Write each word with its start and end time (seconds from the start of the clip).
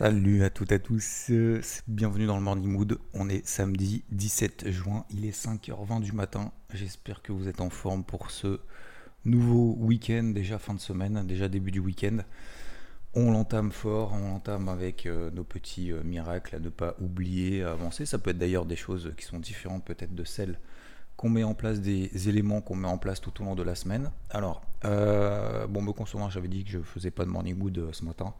Salut 0.00 0.44
à 0.44 0.48
toutes 0.48 0.72
et 0.72 0.76
à 0.76 0.78
tous, 0.78 1.26
euh, 1.28 1.60
bienvenue 1.86 2.24
dans 2.24 2.36
le 2.36 2.42
Morning 2.42 2.72
Mood. 2.72 2.98
On 3.12 3.28
est 3.28 3.46
samedi 3.46 4.02
17 4.12 4.70
juin, 4.70 5.04
il 5.10 5.26
est 5.26 5.38
5h20 5.38 6.00
du 6.00 6.12
matin. 6.12 6.52
J'espère 6.72 7.20
que 7.20 7.32
vous 7.32 7.48
êtes 7.48 7.60
en 7.60 7.68
forme 7.68 8.02
pour 8.02 8.30
ce 8.30 8.60
nouveau 9.26 9.76
week-end, 9.78 10.32
déjà 10.34 10.58
fin 10.58 10.72
de 10.72 10.80
semaine, 10.80 11.26
déjà 11.26 11.50
début 11.50 11.70
du 11.70 11.80
week-end. 11.80 12.16
On 13.12 13.30
l'entame 13.30 13.72
fort, 13.72 14.14
on 14.14 14.30
l'entame 14.30 14.70
avec 14.70 15.04
euh, 15.04 15.30
nos 15.32 15.44
petits 15.44 15.92
euh, 15.92 16.02
miracles 16.02 16.56
à 16.56 16.60
ne 16.60 16.70
pas 16.70 16.96
oublier, 16.98 17.62
à 17.62 17.72
avancer. 17.72 18.06
Ça 18.06 18.16
peut 18.16 18.30
être 18.30 18.38
d'ailleurs 18.38 18.64
des 18.64 18.76
choses 18.76 19.12
qui 19.18 19.26
sont 19.26 19.38
différentes 19.38 19.84
peut-être 19.84 20.14
de 20.14 20.24
celles 20.24 20.58
qu'on 21.18 21.28
met 21.28 21.44
en 21.44 21.52
place, 21.52 21.78
des 21.82 22.26
éléments 22.26 22.62
qu'on 22.62 22.76
met 22.76 22.88
en 22.88 22.96
place 22.96 23.20
tout 23.20 23.42
au 23.42 23.44
long 23.44 23.54
de 23.54 23.62
la 23.62 23.74
semaine. 23.74 24.10
Alors, 24.30 24.62
bon, 24.82 25.82
me 25.82 25.92
concernant, 25.92 26.30
j'avais 26.30 26.48
dit 26.48 26.64
que 26.64 26.70
je 26.70 26.78
faisais 26.78 27.10
pas 27.10 27.26
de 27.26 27.30
Morning 27.30 27.58
Mood 27.58 27.90
ce 27.92 28.02
matin 28.06 28.32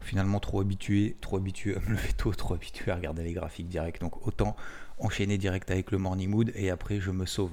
finalement 0.00 0.40
trop 0.40 0.60
habitué, 0.60 1.16
trop 1.20 1.36
habitué 1.36 1.76
à 1.76 1.80
me 1.80 1.90
lever 1.90 2.12
tôt, 2.16 2.32
trop 2.32 2.54
habitué 2.54 2.90
à 2.90 2.96
regarder 2.96 3.22
les 3.22 3.32
graphiques 3.32 3.68
directs. 3.68 4.00
Donc 4.00 4.26
autant 4.26 4.56
enchaîner 4.98 5.38
direct 5.38 5.70
avec 5.70 5.90
le 5.90 5.98
morning 5.98 6.28
mood 6.28 6.52
et 6.54 6.70
après 6.70 7.00
je 7.00 7.10
me 7.10 7.26
sauve. 7.26 7.52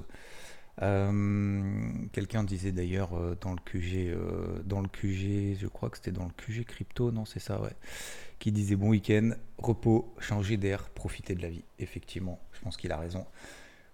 Euh, 0.84 1.92
quelqu'un 2.12 2.44
disait 2.44 2.72
d'ailleurs 2.72 3.18
euh, 3.18 3.36
dans 3.42 3.52
le 3.52 3.58
QG, 3.66 4.10
euh, 4.10 4.62
dans 4.64 4.82
le 4.82 4.88
QG, 4.88 5.58
je 5.60 5.68
crois 5.68 5.90
que 5.90 5.98
c'était 5.98 6.12
dans 6.12 6.26
le 6.26 6.32
QG 6.38 6.66
crypto, 6.66 7.12
non 7.12 7.26
c'est 7.26 7.40
ça, 7.40 7.60
ouais, 7.60 7.76
qui 8.38 8.52
disait 8.52 8.76
bon 8.76 8.90
week-end, 8.90 9.32
repos, 9.58 10.14
changer 10.20 10.58
d'air, 10.58 10.90
profiter 10.90 11.34
de 11.34 11.42
la 11.42 11.50
vie. 11.50 11.64
Effectivement, 11.80 12.40
je 12.54 12.62
pense 12.62 12.78
qu'il 12.78 12.92
a 12.92 12.98
raison 12.98 13.26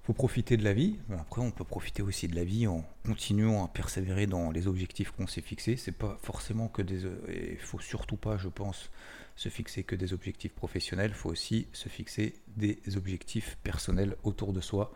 faut 0.03 0.13
profiter 0.13 0.57
de 0.57 0.63
la 0.63 0.73
vie. 0.73 0.97
Après, 1.17 1.41
on 1.41 1.51
peut 1.51 1.63
profiter 1.63 2.01
aussi 2.01 2.27
de 2.27 2.35
la 2.35 2.43
vie 2.43 2.67
en 2.67 2.83
continuant 3.05 3.63
à 3.63 3.69
persévérer 3.69 4.27
dans 4.27 4.51
les 4.51 4.67
objectifs 4.67 5.11
qu'on 5.11 5.27
s'est 5.27 5.41
fixés. 5.41 5.77
C'est 5.77 5.93
pas 5.93 6.17
forcément 6.21 6.67
que 6.67 6.81
des. 6.81 7.03
Il 7.29 7.57
faut 7.57 7.79
surtout 7.79 8.17
pas, 8.17 8.37
je 8.37 8.49
pense, 8.49 8.89
se 9.37 9.47
fixer 9.47 9.83
que 9.83 9.95
des 9.95 10.11
objectifs 10.13 10.53
professionnels. 10.53 11.11
Il 11.11 11.17
faut 11.17 11.29
aussi 11.29 11.67
se 11.71 11.87
fixer 11.87 12.35
des 12.57 12.79
objectifs 12.97 13.57
personnels 13.63 14.17
autour 14.23 14.51
de 14.51 14.59
soi. 14.59 14.93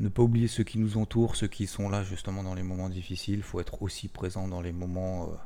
Ne 0.00 0.08
pas 0.08 0.22
oublier 0.22 0.48
ceux 0.48 0.64
qui 0.64 0.78
nous 0.78 0.98
entourent, 0.98 1.36
ceux 1.36 1.46
qui 1.46 1.68
sont 1.68 1.88
là 1.88 2.02
justement 2.02 2.42
dans 2.42 2.54
les 2.54 2.64
moments 2.64 2.88
difficiles. 2.88 3.36
Il 3.36 3.42
faut 3.42 3.60
être 3.60 3.82
aussi 3.82 4.08
présent 4.08 4.48
dans 4.48 4.60
les 4.60 4.72
moments 4.72 5.28
euh, 5.28 5.36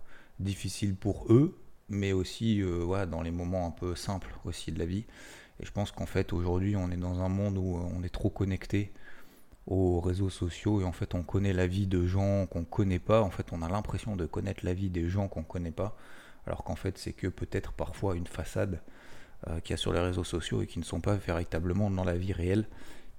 difficiles 0.40 0.94
pour 0.94 1.30
eux, 1.30 1.58
mais 1.90 2.14
aussi 2.14 2.62
euh, 2.62 3.04
dans 3.04 3.20
les 3.20 3.30
moments 3.30 3.66
un 3.66 3.70
peu 3.70 3.94
simples 3.94 4.34
aussi 4.46 4.72
de 4.72 4.78
la 4.78 4.86
vie. 4.86 5.04
Et 5.60 5.66
je 5.66 5.72
pense 5.72 5.90
qu'en 5.90 6.06
fait, 6.06 6.32
aujourd'hui, 6.32 6.76
on 6.76 6.90
est 6.90 6.96
dans 6.96 7.20
un 7.20 7.28
monde 7.28 7.58
où 7.58 7.76
on 7.76 8.02
est 8.02 8.12
trop 8.12 8.30
connecté 8.30 8.92
aux 9.66 10.00
réseaux 10.00 10.30
sociaux 10.30 10.80
et 10.80 10.84
en 10.84 10.92
fait, 10.92 11.14
on 11.14 11.22
connaît 11.22 11.52
la 11.52 11.66
vie 11.66 11.86
de 11.86 12.06
gens 12.06 12.46
qu'on 12.46 12.64
connaît 12.64 12.98
pas. 12.98 13.22
En 13.22 13.30
fait, 13.30 13.52
on 13.52 13.62
a 13.62 13.68
l'impression 13.68 14.16
de 14.16 14.26
connaître 14.26 14.64
la 14.64 14.72
vie 14.72 14.88
des 14.88 15.08
gens 15.08 15.28
qu'on 15.28 15.42
connaît 15.42 15.70
pas, 15.70 15.96
alors 16.46 16.64
qu'en 16.64 16.76
fait, 16.76 16.96
c'est 16.96 17.12
que 17.12 17.26
peut-être 17.26 17.72
parfois 17.72 18.16
une 18.16 18.26
façade 18.26 18.80
euh, 19.46 19.60
qu'il 19.60 19.72
y 19.72 19.74
a 19.74 19.76
sur 19.76 19.92
les 19.92 20.00
réseaux 20.00 20.24
sociaux 20.24 20.62
et 20.62 20.66
qui 20.66 20.78
ne 20.78 20.84
sont 20.84 21.00
pas 21.00 21.14
véritablement 21.14 21.90
dans 21.90 22.04
la 22.04 22.16
vie 22.16 22.32
réelle. 22.32 22.66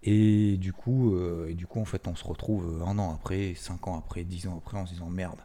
Et 0.01 0.57
du 0.57 0.73
coup, 0.73 1.15
euh, 1.15 1.47
et 1.49 1.53
du 1.53 1.67
coup 1.67 1.79
en 1.81 1.85
fait, 1.85 2.07
on 2.07 2.15
se 2.15 2.23
retrouve 2.23 2.83
un 2.85 2.97
an 2.97 3.13
après, 3.13 3.53
cinq 3.55 3.87
ans 3.87 3.97
après, 3.97 4.23
dix 4.23 4.47
ans 4.47 4.57
après, 4.57 4.77
en 4.77 4.85
se 4.85 4.93
disant 4.93 5.09
merde, 5.09 5.39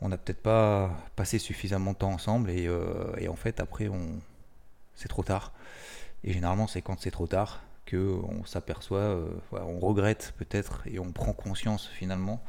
on 0.00 0.08
n'a 0.08 0.18
peut-être 0.18 0.42
pas 0.42 0.90
passé 1.16 1.38
suffisamment 1.38 1.92
de 1.92 1.98
temps 1.98 2.12
ensemble 2.12 2.50
et, 2.50 2.66
euh, 2.66 3.14
et 3.18 3.28
en 3.28 3.36
fait, 3.36 3.60
après, 3.60 3.88
on, 3.88 4.20
c'est 4.94 5.08
trop 5.08 5.22
tard. 5.22 5.52
Et 6.24 6.32
généralement, 6.32 6.66
c'est 6.66 6.82
quand 6.82 6.98
c'est 7.00 7.10
trop 7.10 7.26
tard 7.26 7.62
que 7.84 8.20
on 8.28 8.44
s'aperçoit, 8.44 8.98
euh, 8.98 9.30
on 9.52 9.78
regrette 9.78 10.34
peut-être 10.36 10.82
et 10.86 10.98
on 10.98 11.12
prend 11.12 11.32
conscience 11.32 11.86
finalement 11.86 12.42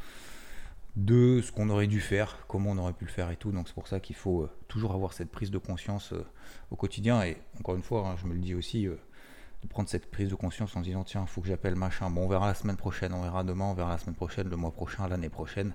de 0.95 1.41
ce 1.41 1.51
qu'on 1.51 1.69
aurait 1.69 1.87
dû 1.87 2.01
faire, 2.01 2.39
comment 2.47 2.71
on 2.71 2.77
aurait 2.77 2.93
pu 2.93 3.05
le 3.05 3.11
faire 3.11 3.31
et 3.31 3.37
tout. 3.37 3.51
Donc 3.51 3.67
c'est 3.67 3.73
pour 3.73 3.87
ça 3.87 3.99
qu'il 3.99 4.15
faut 4.15 4.41
euh, 4.41 4.51
toujours 4.67 4.93
avoir 4.93 5.13
cette 5.13 5.31
prise 5.31 5.51
de 5.51 5.57
conscience 5.57 6.13
euh, 6.13 6.25
au 6.71 6.75
quotidien. 6.75 7.23
Et 7.23 7.37
encore 7.59 7.75
une 7.75 7.83
fois, 7.83 8.07
hein, 8.07 8.15
je 8.21 8.27
me 8.27 8.33
le 8.33 8.39
dis 8.39 8.55
aussi, 8.55 8.85
de 8.85 9.67
prendre 9.69 9.87
cette 9.87 10.11
prise 10.11 10.29
de 10.29 10.35
conscience 10.35 10.75
en 10.75 10.81
disant 10.81 11.03
tiens, 11.03 11.21
il 11.25 11.29
faut 11.29 11.41
que 11.41 11.47
j'appelle 11.47 11.75
machin. 11.75 12.09
Bon, 12.09 12.23
on 12.25 12.27
verra 12.27 12.47
la 12.47 12.55
semaine 12.55 12.77
prochaine, 12.77 13.13
on 13.13 13.21
verra 13.21 13.43
demain, 13.43 13.65
on 13.65 13.73
verra 13.73 13.91
la 13.91 13.97
semaine 13.97 14.15
prochaine, 14.15 14.49
le 14.49 14.55
mois 14.57 14.71
prochain, 14.71 15.07
l'année 15.07 15.29
prochaine. 15.29 15.73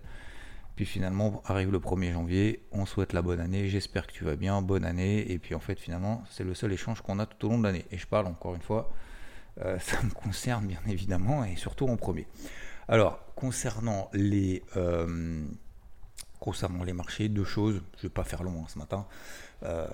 Puis 0.76 0.86
finalement, 0.86 1.40
arrive 1.44 1.70
le 1.70 1.78
1er 1.78 2.12
janvier, 2.12 2.64
on 2.72 2.84
souhaite 2.84 3.12
la 3.12 3.22
bonne 3.22 3.38
année, 3.38 3.68
j'espère 3.68 4.08
que 4.08 4.12
tu 4.12 4.24
vas 4.24 4.34
bien, 4.34 4.60
bonne 4.60 4.84
année. 4.84 5.30
Et 5.30 5.38
puis 5.38 5.54
en 5.54 5.60
fait, 5.60 5.78
finalement, 5.78 6.24
c'est 6.30 6.42
le 6.42 6.54
seul 6.54 6.72
échange 6.72 7.00
qu'on 7.00 7.20
a 7.20 7.26
tout 7.26 7.46
au 7.46 7.50
long 7.50 7.58
de 7.58 7.64
l'année. 7.64 7.84
Et 7.92 7.98
je 7.98 8.06
parle 8.08 8.26
encore 8.26 8.56
une 8.56 8.60
fois, 8.60 8.90
euh, 9.62 9.78
ça 9.80 10.02
me 10.02 10.10
concerne 10.10 10.66
bien 10.66 10.80
évidemment, 10.88 11.44
et 11.44 11.54
surtout 11.54 11.86
en 11.86 11.96
premier. 11.96 12.26
Alors, 12.88 13.20
concernant 13.36 14.10
les, 14.12 14.64
euh, 14.76 15.44
concernant 16.40 16.82
les 16.82 16.92
marchés, 16.92 17.28
deux 17.28 17.44
choses, 17.44 17.80
je 17.94 17.98
ne 17.98 18.02
vais 18.02 18.12
pas 18.12 18.24
faire 18.24 18.42
long 18.42 18.62
hein, 18.62 18.66
ce 18.68 18.78
matin. 18.78 19.06
Euh, 19.62 19.86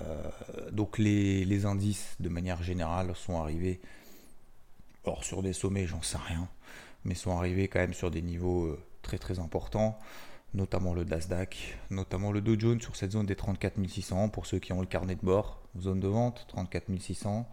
donc 0.72 0.96
les, 0.96 1.44
les, 1.44 1.66
indices, 1.66 2.16
de 2.20 2.30
manière 2.30 2.62
générale, 2.62 3.14
sont 3.14 3.38
arrivés, 3.38 3.80
alors 5.04 5.24
sur 5.24 5.42
des 5.42 5.52
sommets, 5.52 5.86
j'en 5.86 6.00
sais 6.00 6.18
rien, 6.26 6.48
mais 7.04 7.14
sont 7.14 7.36
arrivés 7.36 7.68
quand 7.68 7.80
même 7.80 7.94
sur 7.94 8.10
des 8.10 8.22
niveaux 8.22 8.76
très 9.02 9.18
très 9.18 9.38
importants 9.38 9.98
notamment 10.54 10.94
le 10.94 11.04
Nasdaq, 11.04 11.78
notamment 11.90 12.32
le 12.32 12.40
Dow 12.40 12.58
Jones 12.58 12.80
sur 12.80 12.96
cette 12.96 13.12
zone 13.12 13.26
des 13.26 13.36
34 13.36 13.74
600 13.86 14.28
pour 14.30 14.46
ceux 14.46 14.58
qui 14.58 14.72
ont 14.72 14.80
le 14.80 14.86
carnet 14.86 15.14
de 15.14 15.24
bord, 15.24 15.62
zone 15.78 16.00
de 16.00 16.08
vente 16.08 16.46
34 16.48 16.86
600. 16.98 17.46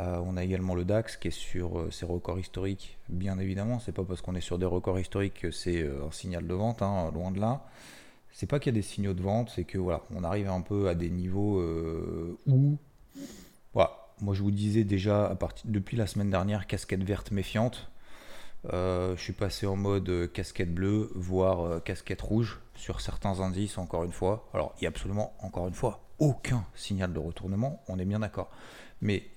Euh, 0.00 0.22
on 0.24 0.36
a 0.38 0.44
également 0.44 0.74
le 0.74 0.84
DAX 0.84 1.18
qui 1.18 1.28
est 1.28 1.32
sur 1.32 1.78
euh, 1.78 1.90
ses 1.90 2.06
records 2.06 2.38
historiques, 2.38 2.98
bien 3.10 3.38
évidemment. 3.38 3.78
C'est 3.78 3.92
pas 3.92 4.04
parce 4.04 4.22
qu'on 4.22 4.34
est 4.34 4.40
sur 4.40 4.58
des 4.58 4.64
records 4.64 4.98
historiques 4.98 5.40
que 5.40 5.50
c'est 5.50 5.82
euh, 5.82 6.06
un 6.06 6.10
signal 6.10 6.46
de 6.46 6.54
vente, 6.54 6.80
hein, 6.80 7.10
loin 7.12 7.30
de 7.30 7.40
là. 7.40 7.66
C'est 8.32 8.46
pas 8.46 8.58
qu'il 8.58 8.72
y 8.72 8.76
a 8.76 8.80
des 8.80 8.86
signaux 8.86 9.12
de 9.12 9.22
vente, 9.22 9.52
c'est 9.54 9.64
que 9.64 9.76
voilà, 9.76 10.02
on 10.14 10.24
arrive 10.24 10.48
un 10.48 10.62
peu 10.62 10.88
à 10.88 10.94
des 10.94 11.10
niveaux 11.10 11.62
où, 12.46 12.78
voilà, 13.74 14.06
moi 14.22 14.34
je 14.34 14.42
vous 14.42 14.50
disais 14.50 14.84
déjà 14.84 15.26
à 15.26 15.34
partir 15.34 15.70
depuis 15.70 15.98
la 15.98 16.06
semaine 16.06 16.30
dernière, 16.30 16.66
casquette 16.66 17.04
verte 17.04 17.30
méfiante. 17.30 17.90
Euh, 18.72 19.16
je 19.16 19.22
suis 19.22 19.32
passé 19.32 19.66
en 19.66 19.76
mode 19.76 20.08
euh, 20.08 20.26
casquette 20.28 20.72
bleue, 20.72 21.10
voire 21.16 21.60
euh, 21.62 21.80
casquette 21.80 22.22
rouge 22.22 22.60
sur 22.74 23.00
certains 23.00 23.40
indices, 23.40 23.76
encore 23.76 24.04
une 24.04 24.12
fois. 24.12 24.48
Alors, 24.54 24.74
il 24.76 24.82
n'y 24.82 24.86
a 24.86 24.90
absolument, 24.90 25.34
encore 25.40 25.66
une 25.66 25.74
fois, 25.74 26.04
aucun 26.18 26.64
signal 26.74 27.12
de 27.12 27.18
retournement, 27.18 27.82
on 27.88 27.98
est 27.98 28.04
bien 28.04 28.20
d'accord. 28.20 28.50
Mais, 29.00 29.28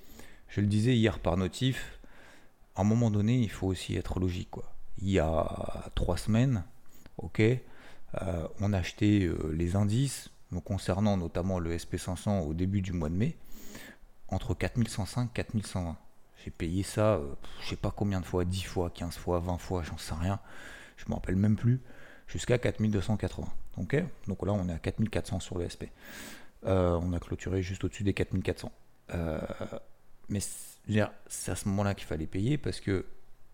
je 0.48 0.62
le 0.62 0.68
disais 0.68 0.96
hier 0.96 1.20
par 1.20 1.38
notif, 1.38 2.00
à 2.76 2.82
un 2.82 2.84
moment 2.84 3.10
donné, 3.10 3.40
il 3.40 3.50
faut 3.50 3.68
aussi 3.68 3.96
être 3.96 4.20
logique. 4.20 4.52
Il 5.00 5.10
y 5.10 5.20
a 5.20 5.90
trois 5.96 6.18
semaines, 6.18 6.64
ok, 7.18 7.42
on 8.62 8.72
a 8.72 8.78
acheté 8.78 9.30
les 9.52 9.76
indices, 9.76 10.30
concernant 10.64 11.18
notamment 11.18 11.60
le 11.60 11.76
SP500 11.76 12.44
au 12.46 12.54
début 12.54 12.82
du 12.82 12.94
mois 12.94 13.10
de 13.10 13.16
mai, 13.16 13.36
entre 14.30 14.54
4105 14.54 15.32
et 15.32 15.34
4120. 15.34 15.98
J'ai 16.46 16.52
payé 16.52 16.84
ça, 16.84 17.16
euh, 17.16 17.34
je 17.60 17.70
sais 17.70 17.76
pas 17.76 17.90
combien 17.90 18.22
de 18.22 18.26
fois, 18.26 18.46
10 18.46 18.62
fois, 18.62 18.92
15 18.92 19.18
fois, 19.18 19.40
20 19.40 19.58
fois, 19.58 19.82
j'en 19.82 19.98
sais 19.98 20.14
rien. 20.14 20.40
Je 20.96 21.06
me 21.10 21.16
rappelle 21.16 21.36
même 21.36 21.56
plus. 21.56 21.82
Jusqu'à 22.28 22.60
4280. 22.60 23.48
Ok? 23.78 24.04
Donc 24.28 24.46
là, 24.46 24.54
on 24.54 24.70
est 24.70 24.74
à 24.74 24.78
4400 24.78 25.40
sur 25.40 25.58
le 25.58 25.68
SP. 25.68 25.90
Euh, 26.66 27.00
on 27.02 27.14
a 27.14 27.20
clôturé 27.20 27.64
juste 27.64 27.84
au-dessus 27.84 28.04
des 28.04 28.14
4400. 28.14 28.72
Euh, 29.16 29.40
mais 30.30 30.40
c'est 30.40 31.52
à 31.52 31.56
ce 31.56 31.68
moment-là 31.68 31.96
qu'il 31.96 32.06
fallait 32.06 32.28
payer 32.28 32.60
parce 32.60 32.80
que 32.80 33.06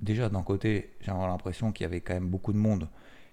déjà 0.02 0.28
d'un 0.28 0.44
côté, 0.44 0.94
j'avais 1.00 1.20
l'impression 1.20 1.72
qu'il 1.72 1.86
y 1.86 1.88
avait 1.88 2.02
quand 2.02 2.14
même 2.14 2.30
beaucoup 2.30 2.52
de 2.52 2.58
monde 2.58 2.90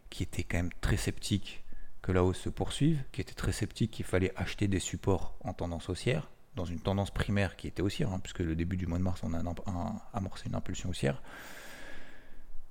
qui 0.09 0.23
était 0.23 0.45
quand 0.45 0.59
même 0.59 0.73
très 0.81 0.97
sceptique 0.97 1.65
que 2.03 2.13
la 2.13 2.23
hausse 2.23 2.39
se 2.39 2.49
poursuive, 2.49 3.03
qui 3.11 3.21
était 3.21 3.35
très 3.35 3.53
sceptique 3.53 3.91
qu'il 3.91 4.05
fallait 4.05 4.33
acheter 4.37 4.69
des 4.69 4.79
supports 4.79 5.37
en 5.43 5.53
tendance 5.53 5.89
haussière 5.89 6.29
dans 6.59 6.65
une 6.65 6.81
tendance 6.81 7.11
primaire 7.11 7.57
qui 7.57 7.69
était 7.69 7.83
haussière, 7.83 8.13
hein, 8.13 8.19
puisque 8.21 8.41
le 8.41 8.57
début 8.57 8.77
du 8.77 8.87
mois 8.87 8.99
de 8.99 9.03
mars, 9.05 9.23
on 9.23 9.33
a 9.33 10.11
amorcé 10.13 10.49
une 10.49 10.57
impulsion 10.57 10.91
haussière. 10.91 11.23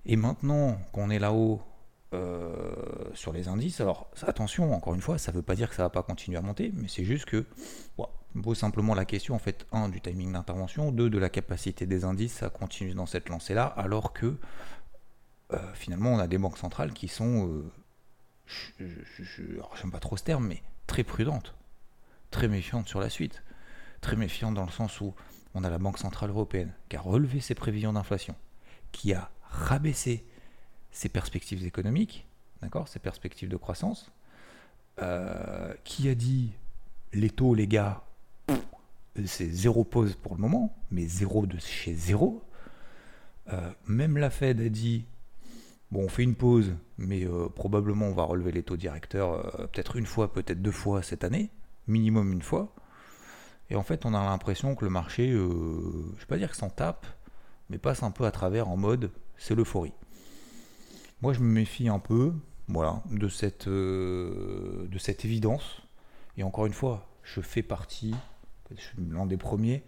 Et 0.06 0.18
maintenant 0.18 0.78
qu'on 0.92 1.10
est 1.10 1.20
là-haut 1.20 1.62
euh, 2.14 2.74
sur 3.14 3.32
les 3.32 3.48
indices, 3.48 3.80
alors 3.82 4.12
attention, 4.22 4.74
encore 4.74 4.94
une 4.94 5.02
fois, 5.02 5.18
ça 5.18 5.32
ne 5.32 5.38
veut 5.38 5.42
pas 5.42 5.56
dire 5.56 5.70
que 5.70 5.76
ça 5.76 5.84
ne 5.84 5.86
va 5.86 5.90
pas 5.90 6.04
continuer 6.04 6.38
à 6.38 6.42
monter, 6.42 6.72
mais 6.76 6.90
c'est 6.90 7.06
juste 7.06 7.26
que, 7.26 7.46
me 8.36 8.42
pose 8.42 8.58
simplement 8.58 8.94
la 8.94 9.06
question, 9.06 9.36
en 9.36 9.40
fait, 9.40 9.66
un, 9.72 9.90
du 9.90 10.02
timing 10.02 10.34
d'intervention, 10.34 10.92
deux, 10.92 11.10
de 11.10 11.18
la 11.18 11.30
capacité 11.30 11.86
des 11.86 12.04
indices 12.04 12.44
à 12.44 12.50
continuer 12.50 12.94
dans 12.94 13.06
cette 13.06 13.30
lancée-là, 13.30 13.66
alors 13.66 14.12
que 14.12 14.38
euh, 15.54 15.74
finalement, 15.74 16.14
on 16.14 16.20
a 16.20 16.28
des 16.28 16.38
banques 16.38 16.58
centrales 16.58 16.92
qui 16.92 17.08
sont, 17.08 17.48
euh, 17.48 17.72
je 18.46 18.84
n'aime 19.82 19.92
pas 19.92 20.00
trop 20.00 20.18
ce 20.18 20.24
terme, 20.26 20.46
mais 20.46 20.62
très 20.88 21.06
prudentes, 21.06 21.56
très 22.32 22.50
méfiantes 22.50 22.90
sur 22.90 23.00
la 23.00 23.10
suite 23.10 23.44
très 24.02 24.16
méfiant 24.16 24.52
dans 24.52 24.66
le 24.66 24.72
sens 24.72 25.02
où 25.02 25.14
on 25.54 25.64
a 25.64 25.70
la 25.70 25.80
Banque 25.80 25.98
Centrale 25.98 26.30
Européenne 26.30 26.74
qui 26.90 26.98
a 26.98 27.02
relevé 27.02 27.40
ses 27.40 27.56
prévisions 27.56 27.94
d'inflation, 27.94 28.36
qui 28.92 29.14
a 29.14 29.30
rabaissé 29.44 30.26
ses 30.92 31.10
perspectives 31.10 31.66
économiques, 31.66 32.28
d'accord, 32.62 32.88
ses 32.88 33.00
perspectives 33.00 33.50
de 33.50 33.58
croissance, 33.58 34.12
euh, 35.02 35.74
qui 35.84 36.10
a 36.10 36.16
dit 36.16 36.52
les 37.14 37.30
taux, 37.30 37.54
les 37.54 37.68
gars, 37.68 38.04
c'est 39.26 39.50
zéro 39.50 39.84
pause 39.84 40.16
pour 40.16 40.36
le 40.36 40.42
moment, 40.42 40.76
mais 40.92 41.06
zéro 41.06 41.46
de 41.46 41.58
chez 41.60 41.94
zéro. 41.94 42.44
Euh, 43.54 43.72
même 43.88 44.18
la 44.18 44.30
Fed 44.30 44.60
a 44.62 44.70
dit 44.70 45.06
bon, 45.92 46.06
on 46.06 46.10
fait 46.10 46.24
une 46.24 46.36
pause, 46.36 46.74
mais 46.98 47.26
euh, 47.26 47.48
probablement 47.48 48.08
on 48.08 48.14
va 48.14 48.24
relever 48.24 48.52
les 48.52 48.64
taux 48.64 48.78
directeurs 48.78 49.70
peut-être 49.72 49.96
une 49.96 50.06
fois, 50.06 50.34
peut-être 50.34 50.62
deux 50.62 50.72
fois 50.72 51.02
cette 51.02 51.24
année, 51.24 51.50
minimum 51.88 52.32
une 52.34 52.42
fois. 52.42 52.74
Et 53.70 53.76
en 53.76 53.84
fait, 53.84 54.06
on 54.06 54.14
a 54.14 54.24
l'impression 54.24 54.76
que 54.76 54.86
le 54.86 54.92
marché, 54.92 55.32
euh, 55.32 55.50
je 55.50 56.14
ne 56.14 56.20
vais 56.20 56.26
pas 56.28 56.38
dire 56.38 56.50
que 56.50 56.58
s'en 56.58 56.70
tape, 56.70 57.06
mais 57.70 57.78
passe 57.78 58.04
un 58.04 58.12
peu 58.12 58.26
à 58.26 58.32
travers 58.32 58.70
en 58.70 58.78
mode 58.78 59.12
c'est 59.38 59.56
l'euphorie. 59.56 59.94
Moi, 61.22 61.34
je 61.34 61.40
me 61.40 61.52
méfie 61.52 61.90
un 61.90 62.00
peu, 62.00 62.34
voilà, 62.68 63.02
de 63.12 63.28
cette, 63.28 63.68
euh, 63.68 64.88
de 64.88 64.98
cette 64.98 65.26
évidence. 65.26 65.82
Et 66.38 66.44
encore 66.44 66.66
une 66.66 66.74
fois, 66.74 67.08
je 67.24 67.42
fais 67.42 67.64
partie, 67.64 68.16
je 68.76 68.82
suis 68.82 68.98
l'un 69.10 69.26
des 69.26 69.38
premiers, 69.38 69.84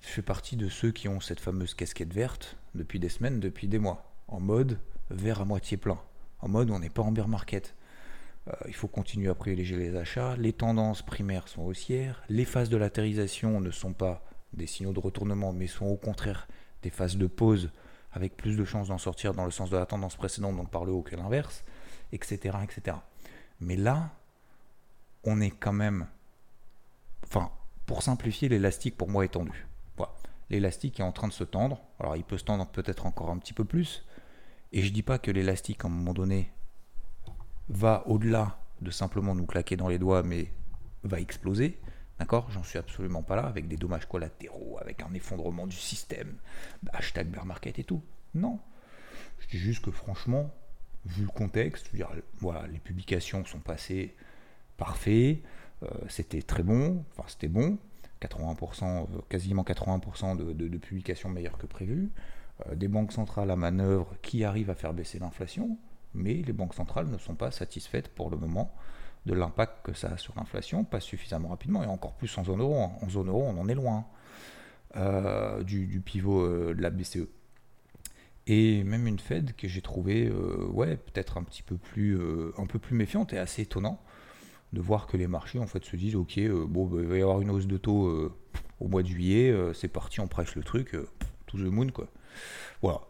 je 0.00 0.08
fais 0.08 0.22
partie 0.22 0.56
de 0.56 0.68
ceux 0.68 0.92
qui 0.92 1.08
ont 1.08 1.20
cette 1.20 1.40
fameuse 1.40 1.74
casquette 1.74 2.12
verte 2.12 2.56
depuis 2.74 3.00
des 3.00 3.08
semaines, 3.08 3.40
depuis 3.40 3.68
des 3.68 3.78
mois, 3.78 4.14
en 4.28 4.40
mode 4.40 4.78
vert 5.10 5.40
à 5.40 5.44
moitié 5.44 5.76
plein, 5.76 5.98
en 6.40 6.48
mode 6.48 6.70
on 6.70 6.78
n'est 6.78 6.90
pas 6.90 7.02
en 7.02 7.12
bear 7.12 7.28
market. 7.28 7.74
Euh, 8.48 8.52
il 8.66 8.74
faut 8.74 8.88
continuer 8.88 9.30
à 9.30 9.34
privilégier 9.34 9.76
les 9.76 9.96
achats, 9.96 10.36
les 10.36 10.52
tendances 10.52 11.02
primaires 11.02 11.48
sont 11.48 11.62
haussières, 11.62 12.22
les 12.28 12.44
phases 12.44 12.68
de 12.68 12.76
latérisation 12.76 13.60
ne 13.60 13.70
sont 13.70 13.92
pas 13.94 14.22
des 14.52 14.66
signaux 14.66 14.92
de 14.92 15.00
retournement, 15.00 15.52
mais 15.52 15.66
sont 15.66 15.86
au 15.86 15.96
contraire 15.96 16.46
des 16.82 16.90
phases 16.90 17.16
de 17.16 17.26
pause 17.26 17.70
avec 18.12 18.36
plus 18.36 18.56
de 18.56 18.64
chances 18.64 18.88
d'en 18.88 18.98
sortir 18.98 19.34
dans 19.34 19.44
le 19.44 19.50
sens 19.50 19.70
de 19.70 19.76
la 19.76 19.86
tendance 19.86 20.16
précédente, 20.16 20.56
donc 20.56 20.70
par 20.70 20.84
le 20.84 20.92
haut 20.92 21.02
que 21.02 21.16
l'inverse, 21.16 21.64
etc., 22.12 22.58
etc. 22.62 22.96
Mais 23.60 23.76
là, 23.76 24.10
on 25.24 25.40
est 25.40 25.50
quand 25.50 25.72
même, 25.72 26.06
enfin, 27.24 27.50
pour 27.86 28.02
simplifier, 28.02 28.48
l'élastique 28.48 28.96
pour 28.96 29.08
moi 29.08 29.24
est 29.24 29.28
tendu. 29.28 29.66
Voilà. 29.96 30.12
L'élastique 30.48 31.00
est 31.00 31.02
en 31.02 31.12
train 31.12 31.28
de 31.28 31.32
se 31.32 31.44
tendre. 31.44 31.80
Alors, 31.98 32.16
il 32.16 32.24
peut 32.24 32.38
se 32.38 32.44
tendre 32.44 32.66
peut-être 32.66 33.06
encore 33.06 33.30
un 33.30 33.38
petit 33.38 33.52
peu 33.52 33.64
plus. 33.64 34.06
Et 34.72 34.82
je 34.82 34.92
dis 34.92 35.02
pas 35.02 35.18
que 35.18 35.30
l'élastique, 35.30 35.84
à 35.84 35.88
un 35.88 35.90
moment 35.90 36.14
donné, 36.14 36.52
va 37.68 38.04
au-delà 38.06 38.58
de 38.80 38.90
simplement 38.90 39.34
nous 39.34 39.46
claquer 39.46 39.76
dans 39.76 39.88
les 39.88 39.98
doigts, 39.98 40.22
mais 40.22 40.50
va 41.02 41.20
exploser. 41.20 41.78
D'accord? 42.18 42.50
J'en 42.50 42.62
suis 42.62 42.78
absolument 42.78 43.22
pas 43.22 43.36
là, 43.36 43.46
avec 43.46 43.66
des 43.66 43.76
dommages 43.76 44.06
collatéraux, 44.06 44.78
avec 44.80 45.02
un 45.02 45.12
effondrement 45.14 45.66
du 45.66 45.76
système, 45.76 46.36
hashtag 46.92 47.28
bear 47.28 47.44
market 47.44 47.78
et 47.78 47.84
tout. 47.84 48.02
Non. 48.34 48.60
Je 49.40 49.48
dis 49.48 49.58
juste 49.58 49.84
que 49.84 49.90
franchement, 49.90 50.54
vu 51.06 51.24
le 51.24 51.30
contexte, 51.30 51.90
voilà, 52.38 52.66
les 52.68 52.78
publications 52.78 53.44
sont 53.44 53.58
passées 53.58 54.14
parfait, 54.76 55.42
euh, 55.82 55.88
c'était 56.08 56.42
très 56.42 56.62
bon, 56.62 57.04
enfin 57.12 57.28
c'était 57.28 57.48
bon, 57.48 57.78
80%, 58.20 58.84
euh, 58.84 59.20
quasiment 59.28 59.62
80% 59.62 60.36
de, 60.36 60.52
de, 60.52 60.78
publications 60.78 61.28
meilleures 61.28 61.58
que 61.58 61.66
prévu, 61.66 62.10
euh, 62.66 62.74
des 62.74 62.88
banques 62.88 63.12
centrales 63.12 63.50
à 63.50 63.56
manœuvre 63.56 64.14
qui 64.22 64.44
arrivent 64.44 64.70
à 64.70 64.74
faire 64.74 64.94
baisser 64.94 65.18
l'inflation, 65.18 65.76
mais 66.14 66.34
les 66.34 66.52
banques 66.52 66.74
centrales 66.74 67.08
ne 67.08 67.18
sont 67.18 67.34
pas 67.34 67.50
satisfaites 67.50 68.08
pour 68.08 68.30
le 68.30 68.36
moment 68.36 68.74
de 69.26 69.34
l'impact 69.34 69.86
que 69.86 69.94
ça 69.94 70.12
a 70.12 70.16
sur 70.16 70.34
l'inflation, 70.36 70.84
pas 70.84 71.00
suffisamment 71.00 71.48
rapidement, 71.48 71.82
et 71.82 71.86
encore 71.86 72.12
plus 72.14 72.36
en 72.38 72.44
zone 72.44 72.60
euro. 72.60 72.74
En 72.74 73.08
zone 73.08 73.28
euro, 73.28 73.42
on 73.42 73.58
en 73.58 73.68
est 73.68 73.74
loin 73.74 74.06
euh, 74.96 75.62
du, 75.62 76.00
pivot 76.04 76.42
euh, 76.42 76.74
de 76.74 76.82
la 76.82 76.90
BCE. 76.90 77.26
Et 78.46 78.84
même 78.84 79.06
une 79.06 79.18
Fed 79.18 79.56
que 79.56 79.66
j'ai 79.66 79.80
trouvé, 79.80 80.26
euh, 80.26 80.66
ouais, 80.66 80.96
peut-être 80.96 81.38
un 81.38 81.42
petit 81.42 81.62
peu 81.62 81.76
plus, 81.76 82.18
un 82.58 82.66
peu 82.66 82.78
plus 82.78 82.94
méfiante 82.94 83.32
et 83.32 83.38
assez 83.38 83.62
étonnant 83.62 84.00
de 84.74 84.80
voir 84.80 85.06
que 85.06 85.16
les 85.16 85.26
marchés 85.26 85.58
en 85.58 85.66
fait 85.66 85.84
se 85.84 85.96
disent, 85.96 86.16
ok, 86.16 86.38
bon, 86.68 86.86
bah, 86.86 86.98
il 87.00 87.06
va 87.06 87.16
y 87.16 87.22
avoir 87.22 87.40
une 87.40 87.50
hausse 87.50 87.66
de 87.66 87.78
taux 87.78 88.32
au 88.80 88.88
mois 88.88 89.02
de 89.02 89.08
juillet, 89.08 89.54
c'est 89.72 89.88
parti, 89.88 90.20
on 90.20 90.26
prêche 90.26 90.56
le 90.56 90.62
truc, 90.62 90.96
to 91.46 91.56
the 91.56 91.62
moon, 91.62 91.88
quoi. 91.88 92.08
Voilà 92.82 93.00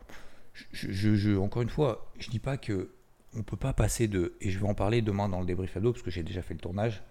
je, 0.73 1.37
encore 1.37 1.62
une 1.62 1.69
fois, 1.69 2.12
je 2.19 2.31
dis 2.31 2.39
pas 2.39 2.56
que 2.56 2.91
on 3.37 3.43
peut 3.43 3.56
pas 3.56 3.73
passer 3.73 4.06
de, 4.06 4.35
et 4.41 4.51
je 4.51 4.59
vais 4.59 4.67
en 4.67 4.75
parler 4.75 5.03
demain 5.03 5.29
dans 5.29 5.41
le 5.41 5.47
débrief 5.47 5.77
hebdo, 5.77 5.93
parce 5.93 6.03
que 6.03 6.11
j'ai 6.11 6.23
déjà 6.23 6.41
fait 6.41 6.55
le 6.55 6.61
tournage, 6.61 7.03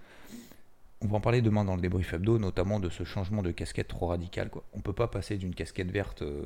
on 1.04 1.08
va 1.08 1.18
en 1.18 1.22
parler 1.22 1.42
demain 1.42 1.66
dans 1.66 1.76
le 1.76 1.82
débrief 1.82 2.14
hebdo, 2.14 2.40
notamment 2.40 2.80
de 2.80 2.90
ce 2.90 3.04
changement 3.04 3.42
de 3.42 3.52
casquette 3.52 3.90
trop 3.90 4.08
radical. 4.08 4.50
On 4.72 4.80
peut 4.80 4.94
pas 4.94 5.08
passer 5.08 5.38
d'une 5.38 5.54
casquette 5.54 5.92
verte 5.92 6.22
euh, 6.22 6.42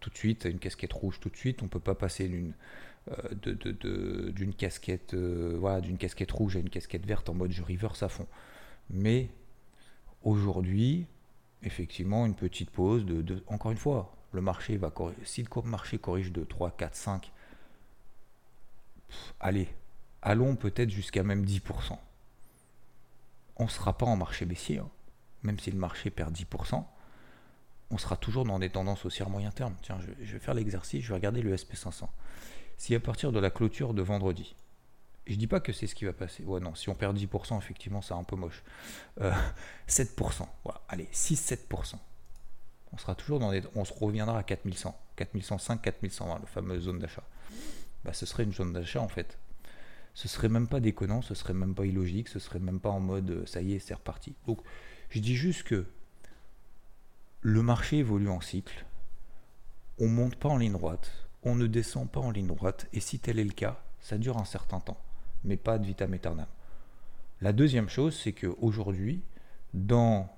tout 0.00 0.10
de 0.10 0.16
suite 0.16 0.44
à 0.44 0.50
une 0.50 0.58
casquette 0.58 0.92
rouge 0.92 1.20
tout 1.20 1.30
de 1.30 1.36
suite, 1.36 1.62
on 1.62 1.68
peut 1.68 1.80
pas 1.80 1.94
passer 1.94 2.28
d'une 2.28 2.52
euh, 3.10 4.30
d'une 4.30 4.54
casquette 4.54 5.14
euh, 5.14 5.56
voilà, 5.58 5.80
casquette 5.98 6.30
rouge 6.30 6.56
à 6.56 6.60
une 6.60 6.68
casquette 6.68 7.06
verte 7.06 7.28
en 7.30 7.34
mode 7.34 7.50
je 7.50 7.62
reverse 7.62 8.02
à 8.02 8.08
fond. 8.08 8.26
Mais 8.90 9.30
aujourd'hui, 10.22 11.06
effectivement, 11.62 12.26
une 12.26 12.34
petite 12.34 12.70
pause 12.70 13.06
de 13.06 13.42
encore 13.46 13.70
une 13.70 13.78
fois, 13.78 14.14
le 14.32 14.40
marché 14.40 14.76
va 14.76 14.90
corriger. 14.90 15.20
Si 15.24 15.42
le 15.42 15.62
marché 15.62 15.98
corrige 15.98 16.32
de 16.32 16.44
3, 16.44 16.72
4, 16.72 16.94
5, 16.94 17.32
allez, 19.40 19.68
allons 20.22 20.56
peut-être 20.56 20.90
jusqu'à 20.90 21.22
même 21.22 21.44
10%. 21.44 21.98
On 23.56 23.64
ne 23.64 23.68
sera 23.68 23.96
pas 23.96 24.06
en 24.06 24.16
marché 24.16 24.46
baissier, 24.46 24.78
hein. 24.78 24.88
même 25.42 25.58
si 25.58 25.70
le 25.70 25.78
marché 25.78 26.10
perd 26.10 26.34
10%, 26.34 26.84
on 27.90 27.98
sera 27.98 28.16
toujours 28.16 28.44
dans 28.44 28.58
des 28.58 28.70
tendances 28.70 29.04
haussières 29.04 29.28
moyen 29.28 29.50
terme. 29.50 29.74
Tiens, 29.82 29.98
je, 30.00 30.32
vais 30.32 30.38
faire 30.38 30.54
l'exercice, 30.54 31.04
je 31.04 31.08
vais 31.08 31.14
regarder 31.14 31.42
le 31.42 31.54
SP500. 31.54 32.08
Si 32.78 32.94
à 32.94 33.00
partir 33.00 33.32
de 33.32 33.38
la 33.38 33.50
clôture 33.50 33.92
de 33.92 34.02
vendredi, 34.02 34.56
je 35.26 35.36
dis 35.36 35.46
pas 35.46 35.60
que 35.60 35.72
c'est 35.72 35.86
ce 35.86 35.94
qui 35.94 36.06
va 36.06 36.14
passer. 36.14 36.42
Ouais, 36.42 36.58
non, 36.58 36.74
si 36.74 36.88
on 36.88 36.94
perd 36.94 37.16
10%, 37.16 37.58
effectivement, 37.58 38.00
c'est 38.00 38.14
un 38.14 38.24
peu 38.24 38.34
moche. 38.34 38.64
7%, 39.20 40.42
euh, 40.42 40.72
allez, 40.88 41.08
6-7% 41.12 41.96
on 42.92 42.98
sera 42.98 43.14
toujours 43.14 43.38
dans 43.38 43.52
des, 43.52 43.62
on 43.74 43.84
se 43.84 43.92
reviendra 43.92 44.38
à 44.38 44.42
4100, 44.42 44.98
4105, 45.16 45.82
4120, 45.82 46.38
la 46.40 46.46
fameuse 46.46 46.84
zone 46.84 46.98
d'achat. 46.98 47.24
Bah, 48.04 48.12
ce 48.12 48.26
serait 48.26 48.44
une 48.44 48.52
zone 48.52 48.72
d'achat 48.72 49.00
en 49.00 49.08
fait. 49.08 49.38
Ce 50.14 50.28
serait 50.28 50.48
même 50.48 50.68
pas 50.68 50.80
déconnant, 50.80 51.22
ce 51.22 51.34
serait 51.34 51.54
même 51.54 51.74
pas 51.74 51.86
illogique, 51.86 52.28
ce 52.28 52.38
serait 52.38 52.58
même 52.58 52.80
pas 52.80 52.90
en 52.90 53.00
mode 53.00 53.30
euh, 53.30 53.46
ça 53.46 53.62
y 53.62 53.72
est, 53.72 53.78
c'est 53.78 53.94
reparti. 53.94 54.34
Donc, 54.46 54.60
je 55.08 55.20
dis 55.20 55.36
juste 55.36 55.62
que 55.62 55.86
le 57.40 57.62
marché 57.62 57.98
évolue 57.98 58.28
en 58.28 58.40
cycle. 58.40 58.84
On 59.98 60.08
monte 60.08 60.36
pas 60.36 60.48
en 60.48 60.58
ligne 60.58 60.72
droite, 60.72 61.10
on 61.42 61.54
ne 61.54 61.66
descend 61.66 62.10
pas 62.10 62.20
en 62.20 62.30
ligne 62.30 62.46
droite, 62.46 62.88
et 62.92 63.00
si 63.00 63.18
tel 63.18 63.38
est 63.38 63.44
le 63.44 63.52
cas, 63.52 63.82
ça 64.00 64.18
dure 64.18 64.38
un 64.38 64.44
certain 64.44 64.80
temps, 64.80 65.00
mais 65.44 65.56
pas 65.56 65.78
de 65.78 65.86
vitam 65.86 66.12
aeternam. 66.12 66.46
La 67.40 67.52
deuxième 67.52 67.88
chose, 67.88 68.18
c'est 68.18 68.32
qu'aujourd'hui, 68.32 69.22
dans 69.74 70.28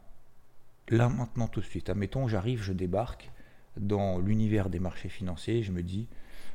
là 0.88 1.08
maintenant 1.08 1.48
tout 1.48 1.60
de 1.60 1.64
suite, 1.64 1.88
admettons, 1.90 2.28
j'arrive, 2.28 2.62
je 2.62 2.72
débarque 2.72 3.30
dans 3.76 4.18
l'univers 4.18 4.70
des 4.70 4.78
marchés 4.78 5.08
financiers, 5.08 5.62
je 5.62 5.72
me 5.72 5.82
dis, 5.82 6.08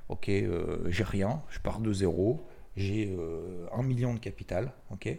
ok, 0.10 0.30
euh, 0.30 0.90
j'ai 0.90 1.04
rien, 1.04 1.42
je 1.50 1.60
pars 1.60 1.80
de 1.80 1.92
zéro, 1.94 2.46
j'ai 2.76 3.16
euh, 3.18 3.68
un 3.74 3.84
million 3.84 4.14
de 4.14 4.20
capital, 4.20 4.72
ok, 4.92 5.10